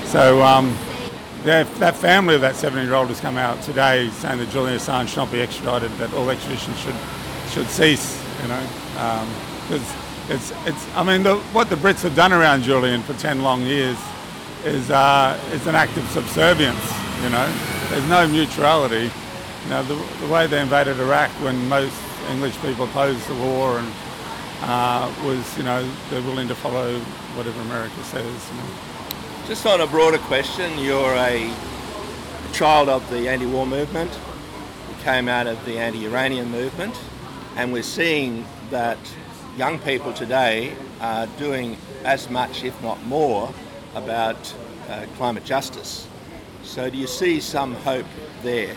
So 0.05 0.41
um, 0.41 0.75
that 1.43 1.95
family 1.95 2.35
of 2.35 2.41
that 2.41 2.55
17 2.55 2.85
year 2.85 2.95
old 2.95 3.09
has 3.09 3.19
come 3.19 3.37
out 3.37 3.61
today 3.61 4.09
saying 4.09 4.39
that 4.39 4.49
Julian 4.49 4.77
Assange 4.77 5.09
should 5.09 5.17
not 5.17 5.31
be 5.31 5.41
extradited, 5.41 5.91
that 5.97 6.13
all 6.13 6.29
extradition 6.29 6.73
should 6.75 6.95
should 7.49 7.67
cease, 7.67 8.23
you 8.41 8.47
know. 8.47 8.67
Um, 8.97 9.27
it's, 10.29 10.51
it's, 10.65 10.95
I 10.95 11.03
mean, 11.03 11.23
the, 11.23 11.37
what 11.53 11.69
the 11.69 11.75
Brits 11.75 12.03
have 12.03 12.15
done 12.15 12.33
around 12.33 12.63
Julian 12.63 13.01
for 13.03 13.13
10 13.13 13.41
long 13.41 13.61
years 13.61 13.97
is, 14.63 14.89
uh, 14.89 15.39
is 15.51 15.67
an 15.67 15.75
act 15.75 15.97
of 15.97 16.07
subservience, 16.09 16.93
you 17.21 17.29
know. 17.29 17.53
There's 17.89 18.07
no 18.09 18.27
mutuality 18.27 19.11
you 19.63 19.69
know, 19.69 19.83
the, 19.83 19.95
the 20.25 20.27
way 20.27 20.45
they 20.47 20.61
invaded 20.61 20.99
Iraq 20.99 21.29
when 21.41 21.69
most 21.69 21.95
English 22.29 22.59
people 22.61 22.85
opposed 22.85 23.25
the 23.27 23.35
war 23.35 23.79
and 23.79 23.93
uh, 24.61 25.13
was, 25.23 25.57
you 25.57 25.63
know, 25.63 25.89
they're 26.09 26.21
willing 26.23 26.47
to 26.49 26.55
follow 26.55 26.99
whatever 27.35 27.59
America 27.61 28.03
says. 28.03 28.25
You 28.25 28.57
know. 28.57 28.69
Just 29.47 29.65
on 29.65 29.79
a 29.81 29.87
broader 29.87 30.17
question, 30.17 30.77
you're 30.79 31.15
a 31.15 31.53
child 32.51 32.89
of 32.89 33.09
the 33.09 33.29
anti-war 33.29 33.65
movement. 33.65 34.11
You 34.89 35.03
came 35.03 35.29
out 35.29 35.47
of 35.47 35.63
the 35.65 35.77
anti-Iranian 35.79 36.51
movement, 36.51 36.99
and 37.55 37.71
we're 37.71 37.83
seeing 37.83 38.45
that 38.69 38.97
young 39.57 39.77
people 39.79 40.13
today 40.13 40.75
are 40.99 41.27
doing 41.37 41.77
as 42.03 42.29
much, 42.29 42.63
if 42.63 42.79
not 42.81 43.03
more, 43.05 43.53
about 43.95 44.53
uh, 44.89 45.05
climate 45.17 45.45
justice. 45.45 46.07
So 46.63 46.89
do 46.89 46.97
you 46.97 47.07
see 47.07 47.39
some 47.39 47.75
hope 47.75 48.05
there? 48.41 48.75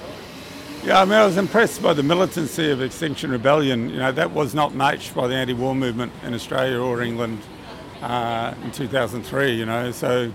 Yeah, 0.85 1.01
I 1.01 1.05
mean, 1.05 1.15
I 1.15 1.25
was 1.25 1.37
impressed 1.37 1.83
by 1.83 1.95
the 1.95 2.03
militancy 2.03 2.71
of 2.71 2.83
Extinction 2.83 3.31
Rebellion. 3.31 3.89
You 3.89 3.97
know, 3.97 4.13
that 4.13 4.31
was 4.31 4.55
not 4.55 4.75
matched 4.75 5.15
by 5.15 5.27
the 5.27 5.35
anti-war 5.35 5.75
movement 5.75 6.13
in 6.23 6.35
Australia 6.35 6.79
or 6.79 7.03
England 7.03 7.41
uh, 8.03 8.55
in 8.63 8.71
2003. 8.71 9.53
You 9.53 9.67
know, 9.67 9.91
so, 9.91 10.33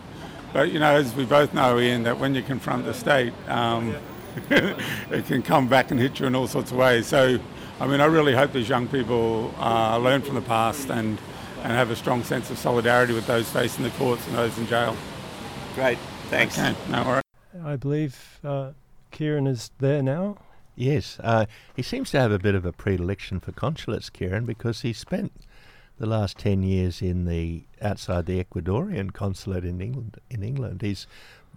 but 0.53 0.71
you 0.71 0.79
know, 0.79 0.95
as 0.95 1.13
we 1.15 1.25
both 1.25 1.53
know, 1.53 1.79
Ian, 1.79 2.03
that 2.03 2.19
when 2.19 2.35
you 2.35 2.41
confront 2.41 2.85
the 2.85 2.93
state, 2.93 3.33
um, 3.47 3.95
it 4.49 5.25
can 5.27 5.41
come 5.41 5.67
back 5.67 5.91
and 5.91 5.99
hit 5.99 6.19
you 6.19 6.25
in 6.25 6.35
all 6.35 6.47
sorts 6.47 6.71
of 6.71 6.77
ways. 6.77 7.07
So, 7.07 7.39
I 7.81 7.87
mean, 7.87 7.99
I 7.99 8.05
really 8.05 8.35
hope 8.35 8.53
these 8.53 8.69
young 8.69 8.87
people 8.87 9.51
uh, 9.57 9.97
learn 9.97 10.21
from 10.21 10.35
the 10.35 10.41
past 10.41 10.91
and 10.91 11.17
and 11.63 11.73
have 11.73 11.89
a 11.89 11.95
strong 11.95 12.23
sense 12.23 12.51
of 12.51 12.59
solidarity 12.59 13.13
with 13.13 13.25
those 13.25 13.49
facing 13.49 13.83
the 13.83 13.89
courts 13.91 14.25
and 14.27 14.35
those 14.35 14.55
in 14.59 14.67
jail. 14.67 14.95
Great, 15.73 15.97
thanks. 16.29 16.59
Okay, 16.59 16.75
no 16.89 17.03
worries. 17.03 17.23
I 17.63 17.75
believe. 17.75 18.39
Uh 18.43 18.73
Ciaron 19.11 19.47
is 19.47 19.71
there 19.79 20.03
now? 20.03 20.37
Yes, 20.75 21.19
uh, 21.21 21.45
he 21.75 21.81
seems 21.81 22.11
to 22.11 22.19
have 22.19 22.31
a 22.31 22.39
bit 22.39 22.55
of 22.55 22.65
a 22.65 22.71
predilection 22.71 23.39
for 23.39 23.51
consulates, 23.51 24.09
Ciaron, 24.09 24.45
because 24.45 24.81
he 24.81 24.93
spent 24.93 25.33
the 25.97 26.05
last 26.05 26.37
ten 26.37 26.63
years 26.63 27.01
in 27.01 27.25
the 27.25 27.63
outside 27.81 28.25
the 28.25 28.43
Ecuadorian 28.43 29.11
consulate 29.11 29.65
in 29.65 29.81
England. 29.81 30.17
In 30.29 30.43
England, 30.43 30.81
he's 30.81 31.07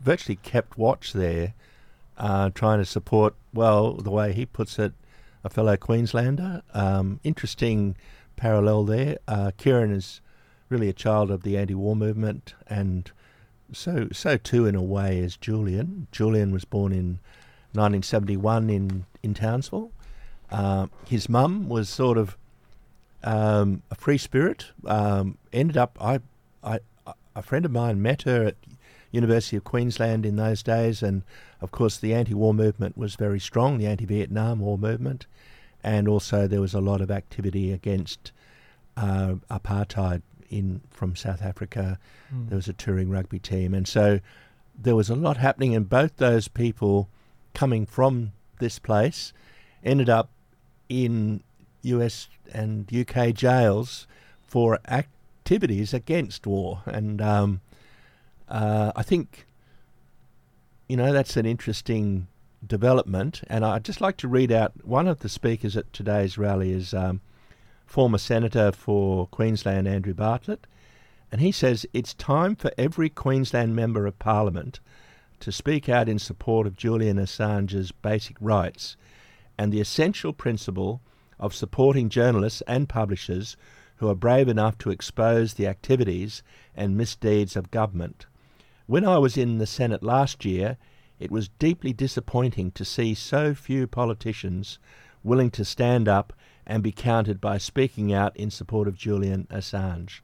virtually 0.00 0.36
kept 0.36 0.78
watch 0.78 1.12
there, 1.12 1.54
uh, 2.18 2.50
trying 2.54 2.78
to 2.78 2.84
support. 2.86 3.34
Well, 3.52 3.92
the 3.92 4.10
way 4.10 4.32
he 4.32 4.46
puts 4.46 4.78
it, 4.78 4.94
a 5.44 5.50
fellow 5.50 5.76
Queenslander. 5.76 6.62
Um, 6.72 7.20
interesting 7.22 7.96
parallel 8.36 8.84
there. 8.84 9.18
Uh, 9.28 9.52
Ciaron 9.56 9.92
is 9.92 10.20
really 10.68 10.88
a 10.88 10.92
child 10.92 11.30
of 11.30 11.42
the 11.42 11.56
anti-war 11.56 11.94
movement, 11.94 12.54
and 12.66 13.10
so 13.72 14.08
so 14.12 14.36
too 14.36 14.66
in 14.66 14.74
a 14.74 14.82
way 14.82 15.18
is 15.18 15.36
Julian. 15.36 16.08
Julian 16.10 16.50
was 16.52 16.64
born 16.64 16.92
in 16.92 17.20
1971 17.72 18.70
in 18.70 19.06
in 19.22 19.34
Townsville. 19.34 19.92
Uh, 20.50 20.86
his 21.06 21.28
mum 21.28 21.68
was 21.68 21.88
sort 21.88 22.18
of 22.18 22.36
um, 23.24 23.82
a 23.90 23.94
free 23.94 24.18
spirit. 24.18 24.66
Um, 24.86 25.38
ended 25.52 25.76
up, 25.76 25.98
I, 26.00 26.20
I, 26.62 26.78
a 27.34 27.42
friend 27.42 27.64
of 27.64 27.72
mine 27.72 28.00
met 28.00 28.22
her 28.22 28.44
at 28.44 28.56
University 29.14 29.56
of 29.56 29.64
Queensland 29.64 30.26
in 30.26 30.36
those 30.36 30.62
days, 30.62 31.02
and 31.02 31.22
of 31.60 31.70
course 31.70 31.96
the 31.96 32.12
anti-war 32.12 32.52
movement 32.52 32.98
was 32.98 33.14
very 33.14 33.38
strong, 33.38 33.78
the 33.78 33.86
anti-Vietnam 33.86 34.60
War 34.60 34.76
movement, 34.76 35.26
and 35.82 36.08
also 36.08 36.46
there 36.48 36.60
was 36.60 36.74
a 36.74 36.80
lot 36.80 37.00
of 37.00 37.10
activity 37.10 37.72
against 37.72 38.32
uh, 38.96 39.34
apartheid 39.50 40.22
in 40.50 40.80
from 40.90 41.14
South 41.16 41.42
Africa. 41.42 41.98
Mm. 42.34 42.48
There 42.48 42.56
was 42.56 42.68
a 42.68 42.72
touring 42.72 43.08
rugby 43.08 43.38
team, 43.38 43.72
and 43.72 43.86
so 43.86 44.20
there 44.76 44.96
was 44.96 45.10
a 45.10 45.14
lot 45.14 45.36
happening, 45.36 45.74
and 45.74 45.88
both 45.88 46.16
those 46.16 46.48
people 46.48 47.08
coming 47.54 47.86
from 47.86 48.32
this 48.58 48.78
place 48.78 49.32
ended 49.84 50.10
up 50.10 50.30
in 50.88 51.42
US 51.82 52.28
and 52.52 52.90
UK 52.92 53.32
jails 53.34 54.06
for 54.42 54.80
activities 54.88 55.94
against 55.94 56.46
war. 56.46 56.82
And 56.86 57.20
um, 57.20 57.60
uh, 58.48 58.92
I 58.94 59.02
think, 59.02 59.46
you 60.88 60.96
know, 60.96 61.12
that's 61.12 61.36
an 61.36 61.46
interesting 61.46 62.28
development. 62.66 63.42
And 63.48 63.64
I'd 63.64 63.84
just 63.84 64.00
like 64.00 64.16
to 64.18 64.28
read 64.28 64.52
out 64.52 64.72
one 64.84 65.08
of 65.08 65.20
the 65.20 65.28
speakers 65.28 65.76
at 65.76 65.92
today's 65.92 66.38
rally 66.38 66.72
is 66.72 66.94
um, 66.94 67.20
former 67.86 68.18
Senator 68.18 68.72
for 68.72 69.26
Queensland, 69.28 69.88
Andrew 69.88 70.14
Bartlett. 70.14 70.66
And 71.30 71.40
he 71.40 71.52
says 71.52 71.86
it's 71.92 72.14
time 72.14 72.54
for 72.54 72.70
every 72.78 73.08
Queensland 73.08 73.74
Member 73.74 74.06
of 74.06 74.18
Parliament 74.18 74.80
to 75.40 75.50
speak 75.50 75.88
out 75.88 76.08
in 76.08 76.18
support 76.18 76.66
of 76.66 76.76
Julian 76.76 77.18
Assange's 77.18 77.92
basic 77.92 78.36
rights 78.40 78.96
and 79.58 79.72
the 79.72 79.80
essential 79.80 80.32
principle 80.32 81.00
of 81.38 81.54
supporting 81.54 82.08
journalists 82.08 82.62
and 82.66 82.88
publishers 82.88 83.56
who 83.96 84.08
are 84.08 84.14
brave 84.14 84.48
enough 84.48 84.78
to 84.78 84.90
expose 84.90 85.54
the 85.54 85.66
activities 85.66 86.42
and 86.74 86.96
misdeeds 86.96 87.56
of 87.56 87.70
government. 87.70 88.26
When 88.86 89.06
I 89.06 89.18
was 89.18 89.36
in 89.36 89.58
the 89.58 89.66
Senate 89.66 90.02
last 90.02 90.44
year, 90.44 90.76
it 91.18 91.30
was 91.30 91.48
deeply 91.48 91.92
disappointing 91.92 92.70
to 92.72 92.84
see 92.84 93.14
so 93.14 93.54
few 93.54 93.86
politicians 93.86 94.78
willing 95.22 95.50
to 95.52 95.64
stand 95.64 96.06
up 96.06 96.34
and 96.66 96.82
be 96.82 96.92
counted 96.92 97.40
by 97.40 97.56
speaking 97.56 98.12
out 98.12 98.36
in 98.36 98.50
support 98.50 98.86
of 98.86 98.96
Julian 98.96 99.46
Assange. 99.50 100.20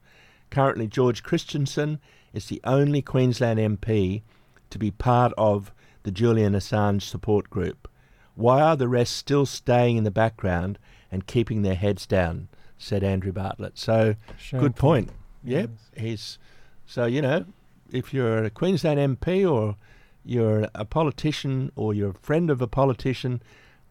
Currently, 0.51 0.87
George 0.87 1.23
Christensen 1.23 1.99
is 2.33 2.47
the 2.47 2.61
only 2.63 3.01
Queensland 3.01 3.59
MP 3.59 4.21
to 4.69 4.77
be 4.77 4.91
part 4.91 5.33
of 5.37 5.71
the 6.03 6.11
Julian 6.11 6.53
Assange 6.53 7.01
support 7.01 7.49
group? 7.49 7.87
Why 8.35 8.61
are 8.61 8.75
the 8.75 8.87
rest 8.87 9.15
still 9.15 9.45
staying 9.45 9.97
in 9.97 10.03
the 10.03 10.11
background 10.11 10.77
and 11.11 11.27
keeping 11.27 11.61
their 11.61 11.75
heads 11.75 12.05
down? 12.05 12.47
said 12.77 13.03
Andrew 13.03 13.31
Bartlett. 13.31 13.77
So, 13.77 14.15
Shameful. 14.37 14.69
good 14.69 14.75
point. 14.75 15.09
Yep. 15.43 15.69
Yes. 15.69 16.01
He's, 16.03 16.39
so, 16.85 17.05
you 17.05 17.21
know, 17.21 17.45
if 17.91 18.13
you're 18.13 18.43
a 18.43 18.49
Queensland 18.49 18.99
MP 19.17 19.49
or 19.49 19.75
you're 20.23 20.67
a 20.75 20.85
politician 20.85 21.71
or 21.75 21.93
you're 21.93 22.11
a 22.11 22.13
friend 22.13 22.49
of 22.49 22.61
a 22.61 22.67
politician, 22.67 23.41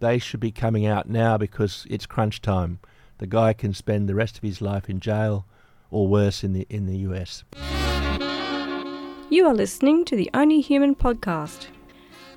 they 0.01 0.19
should 0.19 0.41
be 0.41 0.51
coming 0.51 0.87
out 0.87 1.09
now 1.09 1.37
because 1.37 1.87
it's 1.91 2.07
crunch 2.07 2.41
time. 2.41 2.79
The 3.19 3.27
guy 3.27 3.53
can 3.53 3.75
spend 3.75 4.09
the 4.09 4.15
rest 4.15 4.37
of 4.37 4.43
his 4.43 4.63
life 4.63 4.89
in 4.89 5.01
jail 5.01 5.47
or 5.91 6.09
worse 6.09 6.43
in 6.43 6.53
the 6.53 6.67
in 6.71 6.87
the 6.87 6.99
US. 7.09 7.45
You 9.29 9.47
are 9.47 9.55
listening 9.55 10.05
to 10.07 10.17
the 10.17 10.31
Only 10.35 10.61
Human 10.61 10.95
podcast. 10.95 11.67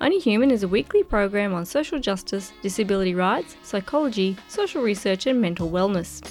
Only 0.02 0.20
Human 0.20 0.52
is 0.52 0.64
a 0.64 0.68
weekly 0.68 1.04
program 1.04 1.54
on 1.54 1.66
social 1.66 2.00
justice, 2.00 2.52
disability 2.62 3.16
rights, 3.16 3.56
psychology, 3.64 4.36
social 4.50 4.82
research, 4.82 5.26
and 5.26 5.40
mental 5.40 5.70
wellness. 5.70 6.22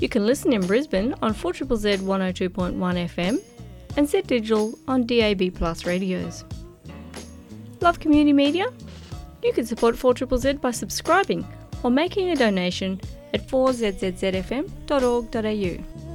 You 0.00 0.08
can 0.08 0.26
listen 0.26 0.52
in 0.52 0.66
Brisbane 0.66 1.14
on 1.22 1.34
4ZZ 1.34 1.98
102.1 1.98 2.74
FM, 2.78 3.40
and 3.96 4.08
Z 4.08 4.22
Digital 4.22 4.76
on 4.88 5.06
DAB 5.06 5.54
Plus 5.54 5.86
radios. 5.86 6.44
Love 7.80 8.00
community 8.00 8.32
media? 8.32 8.66
You 9.42 9.52
can 9.52 9.66
support 9.66 9.96
4ZZZ 9.96 10.60
by 10.60 10.70
subscribing 10.70 11.44
or 11.82 11.90
making 11.90 12.30
a 12.30 12.36
donation 12.36 13.00
at 13.34 13.48
4zzzfm.org.au. 13.48 16.11